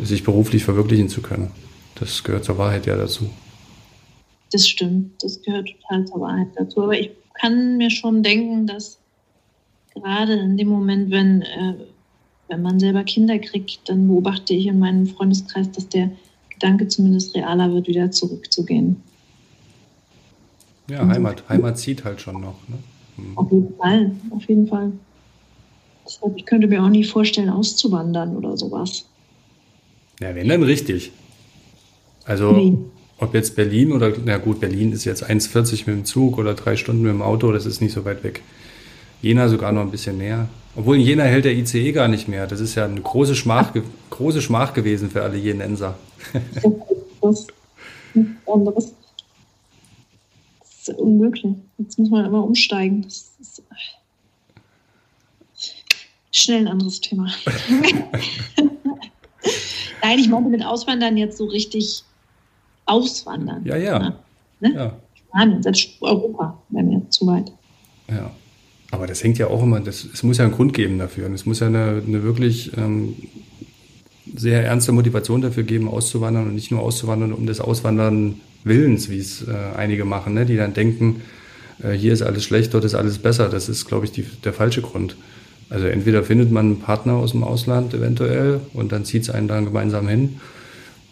sich 0.00 0.24
beruflich 0.24 0.64
verwirklichen 0.64 1.08
zu 1.08 1.22
können. 1.22 1.50
Das 1.98 2.22
gehört 2.22 2.44
zur 2.44 2.58
Wahrheit 2.58 2.86
ja 2.86 2.96
dazu. 2.96 3.30
Das 4.52 4.68
stimmt, 4.68 5.22
das 5.22 5.40
gehört 5.42 5.68
total 5.68 6.04
zur 6.04 6.20
Wahrheit 6.20 6.48
dazu. 6.56 6.82
Aber 6.82 6.98
ich 6.98 7.10
kann 7.40 7.78
mir 7.78 7.90
schon 7.90 8.22
denken, 8.22 8.66
dass 8.66 8.98
gerade 9.94 10.34
in 10.34 10.56
dem 10.56 10.68
Moment, 10.68 11.10
wenn, 11.10 11.42
äh, 11.42 11.74
wenn 12.52 12.62
man 12.62 12.78
selber 12.78 13.02
Kinder 13.04 13.38
kriegt, 13.38 13.88
dann 13.88 14.06
beobachte 14.08 14.52
ich 14.52 14.66
in 14.66 14.78
meinem 14.78 15.06
Freundeskreis, 15.06 15.70
dass 15.72 15.88
der 15.88 16.10
Gedanke 16.50 16.86
zumindest 16.86 17.34
realer 17.34 17.72
wird, 17.72 17.88
wieder 17.88 18.10
zurückzugehen. 18.10 19.02
Ja, 20.88 21.06
Heimat, 21.08 21.48
Heimat 21.48 21.78
zieht 21.78 22.04
halt 22.04 22.20
schon 22.20 22.40
noch. 22.40 22.56
Ne? 22.68 22.78
Mhm. 23.16 23.38
Auf 23.38 23.50
jeden 23.50 23.76
Fall, 23.76 24.10
auf 24.30 24.44
jeden 24.44 24.66
Fall. 24.66 24.92
Deshalb, 26.06 26.36
ich 26.36 26.44
könnte 26.44 26.66
mir 26.66 26.82
auch 26.82 26.90
nie 26.90 27.04
vorstellen, 27.04 27.48
auszuwandern 27.48 28.36
oder 28.36 28.56
sowas. 28.58 29.06
Ja, 30.20 30.34
wenn 30.34 30.48
dann 30.48 30.62
richtig. 30.62 31.12
Also, 32.24 32.52
nee. 32.52 32.76
ob 33.18 33.32
jetzt 33.34 33.56
Berlin 33.56 33.92
oder, 33.92 34.12
na 34.24 34.36
gut, 34.36 34.60
Berlin 34.60 34.92
ist 34.92 35.04
jetzt 35.04 35.24
1,40 35.24 35.78
mit 35.78 35.86
dem 35.88 36.04
Zug 36.04 36.36
oder 36.38 36.54
drei 36.54 36.76
Stunden 36.76 37.02
mit 37.02 37.12
dem 37.12 37.22
Auto, 37.22 37.50
das 37.50 37.64
ist 37.64 37.80
nicht 37.80 37.92
so 37.92 38.04
weit 38.04 38.22
weg. 38.22 38.42
Jena 39.22 39.48
sogar 39.48 39.72
noch 39.72 39.82
ein 39.82 39.90
bisschen 39.90 40.18
näher. 40.18 40.48
Obwohl 40.74 40.96
in 40.96 41.02
Jena 41.02 41.24
hält 41.24 41.44
der 41.44 41.54
ICE 41.54 41.92
gar 41.92 42.08
nicht 42.08 42.28
mehr. 42.28 42.46
Das 42.46 42.60
ist 42.60 42.74
ja 42.74 42.86
eine 42.86 43.00
große 43.00 43.34
Schmach, 43.34 43.72
große 44.10 44.40
Schmach 44.40 44.72
gewesen 44.72 45.10
für 45.10 45.22
alle 45.22 45.36
Jenenser. 45.36 45.96
Das 50.58 50.88
ist 50.88 50.98
unmöglich. 50.98 51.54
Jetzt 51.78 51.98
muss 51.98 52.10
man 52.10 52.24
immer 52.24 52.42
umsteigen. 52.42 53.02
Das 53.02 53.32
ist 53.40 53.62
schnell 56.30 56.60
ein 56.60 56.68
anderes 56.68 57.00
Thema. 57.00 57.30
Nein, 60.02 60.18
ich 60.18 60.28
meinte 60.28 60.50
mit 60.50 60.64
Auswandern 60.64 61.16
jetzt 61.16 61.36
so 61.38 61.44
richtig 61.44 62.02
auswandern. 62.86 63.64
Ja, 63.64 63.76
ja. 63.76 64.14
Ne? 64.60 64.72
ja. 64.74 64.96
Spanien, 65.14 65.62
selbst 65.62 65.90
Europa 66.00 66.58
wäre 66.70 66.84
mir 66.84 67.08
zu 67.10 67.26
weit. 67.26 67.52
Ja. 68.08 68.30
Aber 68.92 69.06
das 69.06 69.24
hängt 69.24 69.38
ja 69.38 69.48
auch 69.48 69.62
immer, 69.62 69.80
das, 69.80 70.06
es 70.12 70.22
muss 70.22 70.38
ja 70.38 70.44
einen 70.44 70.54
Grund 70.54 70.74
geben 70.74 70.98
dafür. 70.98 71.26
Und 71.26 71.32
es 71.32 71.46
muss 71.46 71.60
ja 71.60 71.66
eine, 71.66 72.02
eine 72.06 72.22
wirklich 72.22 72.76
ähm, 72.76 73.16
sehr 74.36 74.64
ernste 74.64 74.92
Motivation 74.92 75.40
dafür 75.40 75.62
geben, 75.62 75.88
auszuwandern 75.88 76.46
und 76.46 76.54
nicht 76.54 76.70
nur 76.70 76.82
auszuwandern 76.82 77.32
um 77.32 77.46
des 77.46 77.60
Auswandern 77.60 78.40
Willens, 78.64 79.08
wie 79.08 79.18
es 79.18 79.48
äh, 79.48 79.54
einige 79.76 80.04
machen, 80.04 80.34
ne? 80.34 80.46
die 80.46 80.56
dann 80.56 80.74
denken, 80.74 81.22
äh, 81.82 81.92
hier 81.92 82.12
ist 82.12 82.22
alles 82.22 82.44
schlecht, 82.44 82.74
dort 82.74 82.84
ist 82.84 82.94
alles 82.94 83.18
besser. 83.18 83.48
Das 83.48 83.70
ist, 83.70 83.86
glaube 83.86 84.04
ich, 84.04 84.12
die, 84.12 84.24
der 84.44 84.52
falsche 84.52 84.82
Grund. 84.82 85.16
Also 85.70 85.86
entweder 85.86 86.22
findet 86.22 86.52
man 86.52 86.66
einen 86.66 86.80
Partner 86.80 87.14
aus 87.14 87.32
dem 87.32 87.44
Ausland 87.44 87.94
eventuell 87.94 88.60
und 88.74 88.92
dann 88.92 89.06
zieht 89.06 89.22
es 89.22 89.30
einen 89.30 89.48
dann 89.48 89.64
gemeinsam 89.64 90.06
hin 90.06 90.38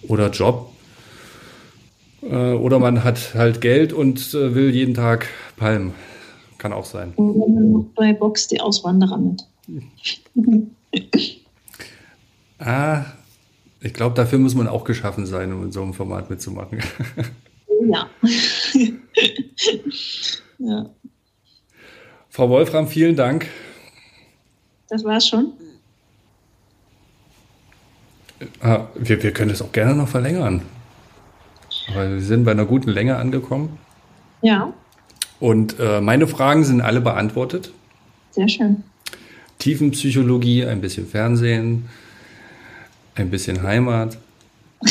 oder 0.02 0.28
Job. 0.28 0.70
Äh, 2.22 2.52
oder 2.52 2.78
man 2.78 3.04
hat 3.04 3.34
halt 3.34 3.62
Geld 3.62 3.94
und 3.94 4.34
äh, 4.34 4.54
will 4.54 4.70
jeden 4.70 4.92
Tag 4.92 5.28
palmen. 5.56 5.94
Kann 6.60 6.74
auch 6.74 6.84
sein. 6.84 7.14
Bei 7.96 8.12
Box 8.12 8.46
die 8.46 8.60
Auswanderer 8.60 9.16
mit. 9.16 9.46
ah, 12.58 13.06
ich 13.80 13.94
glaube, 13.94 14.14
dafür 14.14 14.38
muss 14.38 14.54
man 14.54 14.68
auch 14.68 14.84
geschaffen 14.84 15.24
sein, 15.24 15.54
um 15.54 15.64
in 15.64 15.72
so 15.72 15.80
einem 15.80 15.94
Format 15.94 16.28
mitzumachen. 16.28 16.82
Ja. 17.88 18.10
ja. 20.58 20.90
Frau 22.28 22.50
Wolfram, 22.50 22.86
vielen 22.88 23.16
Dank. 23.16 23.46
Das 24.90 25.02
war's 25.02 25.26
schon. 25.26 25.54
Ah, 28.60 28.88
wir, 28.96 29.22
wir 29.22 29.32
können 29.32 29.50
es 29.50 29.62
auch 29.62 29.72
gerne 29.72 29.94
noch 29.94 30.08
verlängern. 30.08 30.60
Aber 31.88 32.10
wir 32.10 32.20
sind 32.20 32.44
bei 32.44 32.50
einer 32.50 32.66
guten 32.66 32.90
Länge 32.90 33.16
angekommen. 33.16 33.78
Ja. 34.42 34.74
Und 35.40 35.80
äh, 35.80 36.00
meine 36.00 36.26
Fragen 36.26 36.64
sind 36.64 36.80
alle 36.82 37.00
beantwortet. 37.00 37.72
Sehr 38.30 38.48
schön. 38.48 38.84
Tiefenpsychologie, 39.58 40.64
ein 40.66 40.80
bisschen 40.80 41.06
Fernsehen, 41.06 41.88
ein 43.14 43.30
bisschen 43.30 43.62
Heimat. 43.62 44.18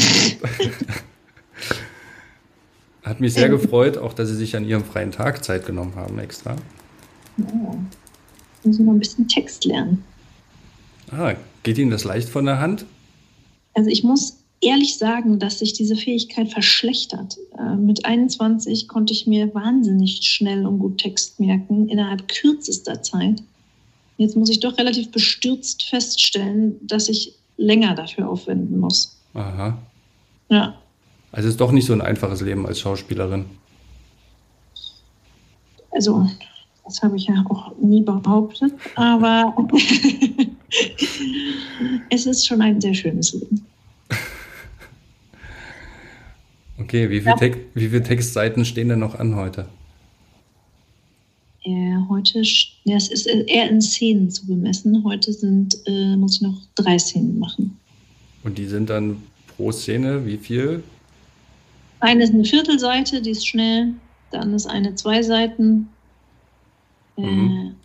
Hat 3.04 3.20
mich 3.20 3.34
sehr 3.34 3.46
ähm. 3.46 3.52
gefreut, 3.52 3.98
auch 3.98 4.14
dass 4.14 4.30
Sie 4.30 4.36
sich 4.36 4.56
an 4.56 4.66
Ihrem 4.66 4.84
freien 4.84 5.12
Tag 5.12 5.44
Zeit 5.44 5.66
genommen 5.66 5.96
haben 5.96 6.20
extra. 6.20 6.56
Ja. 7.38 7.46
Muss 8.64 8.80
ich 8.80 8.86
noch 8.86 8.94
ein 8.94 9.00
bisschen 9.00 9.28
Text 9.28 9.66
lernen. 9.66 10.04
Ah, 11.12 11.34
geht 11.64 11.78
Ihnen 11.78 11.92
das 11.92 12.04
leicht 12.04 12.30
von 12.30 12.46
der 12.46 12.60
Hand? 12.60 12.86
Also 13.74 13.90
ich 13.90 14.04
muss 14.04 14.39
ehrlich 14.62 14.98
sagen, 14.98 15.40
dass 15.40 15.60
sich 15.60 15.74
diese 15.74 15.96
Fähigkeit 15.96 16.52
verschlechtert. 16.52 17.38
Äh, 17.58 17.76
mit 17.76 18.06
21 18.06 18.88
konnte 18.88 19.14
ich 19.14 19.28
mir 19.28 19.54
wahnsinnig 19.54 20.22
schnell 20.24 20.66
und 20.66 20.80
gut 20.80 20.98
Text 20.98 21.40
merken, 21.40 21.88
innerhalb 21.90 22.28
kürzester 22.28 23.02
Zeit. 23.02 23.42
Jetzt 24.18 24.36
muss 24.36 24.50
ich 24.50 24.60
doch 24.60 24.78
relativ 24.78 25.12
bestürzt 25.12 25.84
feststellen, 25.84 26.76
dass 26.86 27.08
ich 27.08 27.34
länger 27.58 27.96
dafür 27.96 28.30
aufwenden 28.30 28.80
muss. 28.80 29.18
Aha. 29.34 29.78
Ja. 30.50 30.76
Also 31.32 31.48
es 31.48 31.54
ist 31.54 31.62
doch 31.62 31.72
nicht 31.72 31.86
so 31.86 31.94
ein 31.94 32.02
einfaches 32.02 32.42
Leben 32.42 32.66
als 32.66 32.80
Schauspielerin. 32.80 33.46
Also, 35.92 36.28
das 36.86 37.02
habe 37.02 37.18
ich 37.18 37.28
ja 37.28 37.46
auch 37.50 37.76
nie 37.78 38.02
behauptet, 38.02 38.74
aber 38.96 39.56
es 42.10 42.26
ist 42.26 42.46
schon 42.46 42.62
ein 42.62 42.80
sehr 42.80 42.94
schönes 42.94 43.34
Leben. 43.34 43.66
Okay, 46.80 47.10
wie 47.10 47.22
viele 47.22 47.36
ja. 47.40 47.56
wie 47.74 47.90
viel 47.90 48.02
Textseiten 48.02 48.66
stehen 48.66 48.90
denn 48.90 49.00
noch 49.00 49.16
an 49.16 49.36
heute? 49.36 49.68
Äh, 51.64 51.96
heute, 52.08 52.42
ja, 52.86 52.96
es 52.96 53.10
ist 53.10 53.28
eher 53.28 53.70
in 53.70 53.82
Szenen 53.82 54.32
zu 54.32 54.48
bemessen. 54.48 55.04
Heute 55.04 55.34
sind, 55.34 55.78
äh, 55.86 56.16
muss 56.16 56.36
ich 56.36 56.42
noch 56.42 56.56
drei 56.76 56.98
Szenen 56.98 57.38
machen. 57.38 57.78
Und 58.44 58.58
die 58.58 58.66
sind 58.66 58.90
dann 58.90 59.22
pro 59.56 59.72
Szene 59.72 60.26
wie 60.26 60.38
viel? 60.38 60.84
Eine 62.00 62.24
ist 62.24 62.34
eine 62.34 62.46
Viertelseite, 62.46 63.22
die 63.22 63.32
ist 63.32 63.46
schnell. 63.46 63.94
Dann 64.32 64.54
ist 64.54 64.68
eine 64.68 64.96
zwei 64.96 65.22
Seiten. 65.22 65.90
Äh, 67.18 67.22
mhm. 67.22 67.76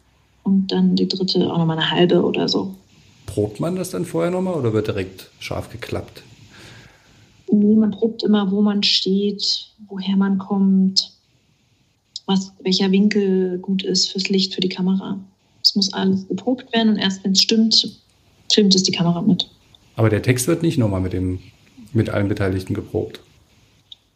Und 0.44 0.68
dann 0.68 0.94
die 0.94 1.08
dritte 1.08 1.52
auch 1.52 1.58
nochmal 1.58 1.78
eine 1.78 1.90
halbe 1.90 2.22
oder 2.22 2.48
so. 2.48 2.74
Probt 3.26 3.58
man 3.58 3.74
das 3.74 3.90
dann 3.90 4.04
vorher 4.04 4.30
nochmal 4.30 4.54
oder 4.54 4.72
wird 4.72 4.86
direkt 4.86 5.30
scharf 5.40 5.70
geklappt? 5.70 6.22
Nee, 7.54 7.76
man 7.76 7.92
probt 7.92 8.22
immer, 8.24 8.50
wo 8.50 8.62
man 8.62 8.82
steht, 8.82 9.68
woher 9.88 10.16
man 10.16 10.38
kommt, 10.38 11.12
was, 12.26 12.52
welcher 12.62 12.90
Winkel 12.90 13.58
gut 13.58 13.84
ist 13.84 14.10
fürs 14.10 14.28
Licht, 14.28 14.54
für 14.54 14.60
die 14.60 14.68
Kamera. 14.68 15.18
Es 15.62 15.76
muss 15.76 15.92
alles 15.92 16.26
geprobt 16.26 16.72
werden 16.72 16.90
und 16.90 16.96
erst 16.96 17.24
wenn 17.24 17.32
es 17.32 17.42
stimmt, 17.42 18.00
filmt 18.52 18.74
es 18.74 18.82
die 18.82 18.92
Kamera 18.92 19.22
mit. 19.22 19.48
Aber 19.96 20.10
der 20.10 20.22
Text 20.22 20.48
wird 20.48 20.62
nicht 20.62 20.78
nochmal 20.78 21.00
mit, 21.00 21.12
dem, 21.12 21.38
mit 21.92 22.10
allen 22.10 22.28
Beteiligten 22.28 22.74
geprobt. 22.74 23.20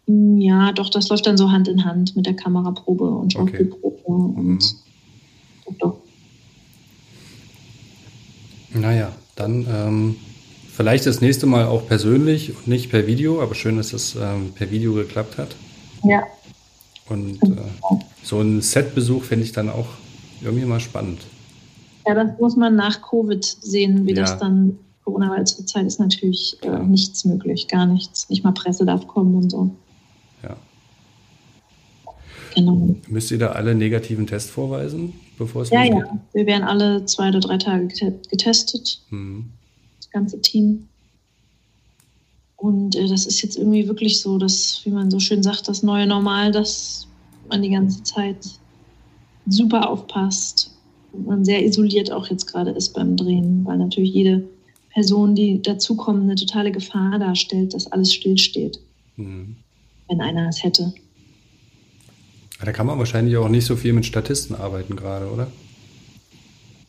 Ja, 0.07 0.73
doch, 0.73 0.91
das 0.91 1.09
läuft 1.09 1.27
dann 1.27 1.37
so 1.37 1.51
Hand 1.51 1.69
in 1.69 1.85
Hand 1.85 2.17
mit 2.17 2.27
der 2.27 2.35
Kameraprobe 2.35 3.05
und 3.05 3.33
Schauspielprobe. 3.35 3.99
Okay. 4.03 4.13
Und 4.13 4.47
mhm. 4.47 4.59
doch, 5.65 5.75
doch. 5.79 5.97
Naja, 8.75 9.13
dann 9.37 9.67
ähm, 9.71 10.17
vielleicht 10.79 11.07
das 11.07 11.21
nächste 11.21 11.47
Mal 11.47 11.67
auch 11.67 11.89
persönlich 11.89 12.57
und 12.57 12.69
nicht 12.69 12.89
per 12.89 13.09
Video, 13.09 13.43
aber 13.43 13.57
schön, 13.57 13.79
dass 13.79 13.93
es 13.93 14.15
ähm, 14.15 14.53
per 14.55 14.71
Video 14.71 14.95
geklappt 14.95 15.37
hat. 15.37 15.49
Ja. 16.05 16.23
Und 17.09 17.43
äh, 17.43 17.57
so 18.23 18.41
ein 18.41 18.63
Setbesuch 18.63 19.25
finde 19.25 19.45
ich 19.45 19.51
dann 19.51 19.71
auch 19.71 19.89
irgendwie 20.41 20.65
mal 20.65 20.79
spannend. 20.79 21.19
Ja, 22.07 22.15
das 22.15 22.39
muss 22.39 22.55
man 22.55 22.77
nach 22.77 23.03
Covid 23.03 23.45
sehen, 23.45 24.07
wie 24.07 24.15
ja. 24.15 24.23
das 24.23 24.39
dann 24.39 24.79
Corona, 25.03 25.29
weil 25.31 25.45
zur 25.49 25.67
Zeit 25.67 25.85
ist 25.85 25.99
natürlich 25.99 26.57
äh, 26.63 26.79
nichts 26.79 27.25
möglich, 27.25 27.67
gar 27.67 27.85
nichts. 27.85 28.31
Nicht 28.31 28.45
mal 28.45 28.53
Presse 28.53 28.87
darf 28.87 29.05
kommen 29.09 29.35
und 29.35 29.51
so. 29.51 29.71
Ja. 30.45 30.57
Genau. 32.55 32.95
Müsst 33.09 33.33
ihr 33.33 33.39
da 33.39 33.49
alle 33.49 33.75
negativen 33.75 34.29
Tests 34.29 34.51
vorweisen, 34.51 35.15
bevor 35.39 35.63
es 35.63 35.71
Ja, 35.71 35.83
losgeht? 35.83 35.99
ja. 35.99 36.19
Wir 36.35 36.47
werden 36.47 36.63
alle 36.63 37.05
zwei 37.07 37.31
oder 37.31 37.41
drei 37.41 37.59
Tage 37.59 37.89
getestet. 38.31 39.01
Mhm. 39.11 39.55
Das 40.09 40.13
ganze 40.13 40.41
Team. 40.41 40.89
Und 42.57 42.97
äh, 42.97 43.07
das 43.07 43.27
ist 43.27 43.43
jetzt 43.43 43.57
irgendwie 43.57 43.87
wirklich 43.87 44.21
so, 44.21 44.39
dass, 44.39 44.81
wie 44.85 44.91
man 44.91 45.11
so 45.11 45.21
schön 45.21 45.43
sagt, 45.43 45.69
das 45.69 45.83
neue 45.83 46.07
Normal, 46.07 46.53
dass 46.53 47.07
man 47.49 47.63
die 47.63 47.71
ganze 47.71 48.03
Zeit 48.03 48.39
super 49.47 49.89
aufpasst 49.89 50.75
und 51.13 51.27
man 51.27 51.45
sehr 51.45 51.65
isoliert 51.65 52.11
auch 52.11 52.29
jetzt 52.29 52.47
gerade 52.47 52.73
ist 52.73 52.93
beim 52.95 53.17
Drehen, 53.17 53.65
weil 53.65 53.79
natürlich 53.79 54.13
jede 54.13 54.45
Person, 54.93 55.35
die 55.35 55.63
dazukommt, 55.63 56.23
eine 56.23 56.35
totale 56.35 56.73
Gefahr 56.73 57.19
darstellt, 57.19 57.75
dass 57.75 57.91
alles 57.91 58.13
stillsteht. 58.13 58.81
Mhm 59.17 59.57
wenn 60.09 60.21
einer 60.21 60.49
es 60.49 60.63
hätte. 60.65 60.93
Da 62.61 62.73
kann 62.73 62.87
man 62.87 62.99
wahrscheinlich 62.99 63.37
auch 63.37 63.49
nicht 63.49 63.67
so 63.67 63.77
viel 63.77 63.93
mit 63.93 64.05
Statisten 64.05 64.57
arbeiten 64.57 64.97
gerade, 64.97 65.31
oder? 65.31 65.47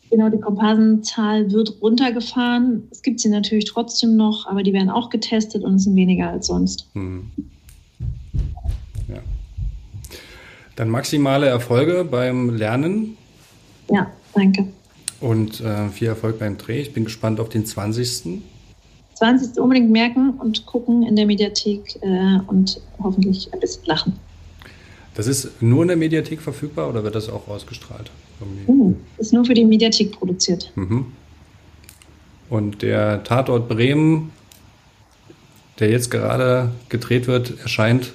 Genau, 0.10 0.30
die 0.30 0.40
Komparsenzahl 0.40 1.52
wird 1.52 1.82
runtergefahren. 1.82 2.88
Es 2.92 3.02
gibt 3.04 3.20
sie 3.20 3.30
natürlich 3.30 3.66
trotzdem 3.66 4.16
noch, 4.16 4.48
aber 4.48 4.64
die 4.64 4.74
werden 4.74 4.90
auch 4.90 5.10
getestet 5.10 5.64
und 5.64 5.78
sind 5.78 5.96
weniger 5.96 6.30
als 6.30 6.48
sonst. 6.48 6.88
Hm. 6.94 7.30
Ja. 9.08 9.20
Dann 10.76 10.90
maximale 10.90 11.48
Erfolge 11.48 12.06
beim 12.10 12.56
Lernen. 12.56 13.18
Ja, 13.92 14.12
danke. 14.34 14.68
Und 15.22 15.62
äh, 15.62 15.90
viel 15.90 16.08
Erfolg 16.08 16.40
beim 16.40 16.58
Dreh. 16.58 16.82
Ich 16.82 16.94
bin 16.94 17.04
gespannt 17.06 17.40
auf 17.40 17.50
den 17.50 17.66
20. 17.66 18.42
20. 19.14 19.60
unbedingt 19.60 19.92
merken 19.92 20.32
und 20.40 20.66
gucken 20.66 21.04
in 21.04 21.16
der 21.16 21.26
Mediathek 21.26 22.00
äh, 22.02 22.40
und 22.48 22.82
hoffentlich 23.04 23.54
ein 23.54 23.60
bisschen 23.60 23.86
lachen. 23.86 24.14
Das 25.16 25.28
ist 25.28 25.62
nur 25.62 25.82
in 25.82 25.90
der 25.90 25.98
Mediathek 25.98 26.42
verfügbar 26.42 26.90
oder 26.90 27.04
wird 27.04 27.16
das 27.16 27.30
auch 27.30 27.48
ausgestrahlt? 27.48 28.12
Uh, 28.68 28.96
ist 29.18 29.34
nur 29.34 29.44
für 29.44 29.54
die 29.54 29.66
Mediathek 29.66 30.14
produziert. 30.14 30.72
Mhm. 30.76 31.08
Und 32.50 32.82
der 32.82 33.24
Tatort 33.24 33.68
Bremen, 33.68 34.32
der 35.80 35.90
jetzt 35.90 36.10
gerade 36.10 36.72
gedreht 36.88 37.28
wird, 37.28 37.60
erscheint 37.62 38.14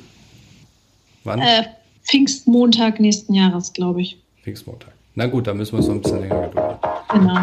wann? 1.25 1.41
Äh, 1.41 1.65
Pfingstmontag 2.05 3.01
nächsten 3.01 3.35
Jahres, 3.35 3.73
glaube 3.73 4.03
ich. 4.03 4.19
Pfingstmontag. 4.43 4.93
Na 5.15 5.27
gut, 5.27 5.47
da 5.47 5.55
müssen 5.55 5.79
wir 5.79 5.85
noch 5.85 5.95
ein 5.95 6.03
bisschen 6.03 6.21
länger 6.21 6.49
gedulden. 6.49 6.79
Genau. 7.11 7.41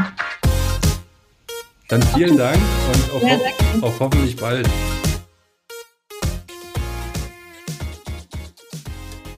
Dann 1.87 2.01
vielen 2.01 2.37
Dank 2.37 2.57
und 2.57 3.15
auf, 3.15 3.23
ja, 3.23 3.37
auf 3.81 3.99
hoffentlich 3.99 4.35
bald. 4.35 4.69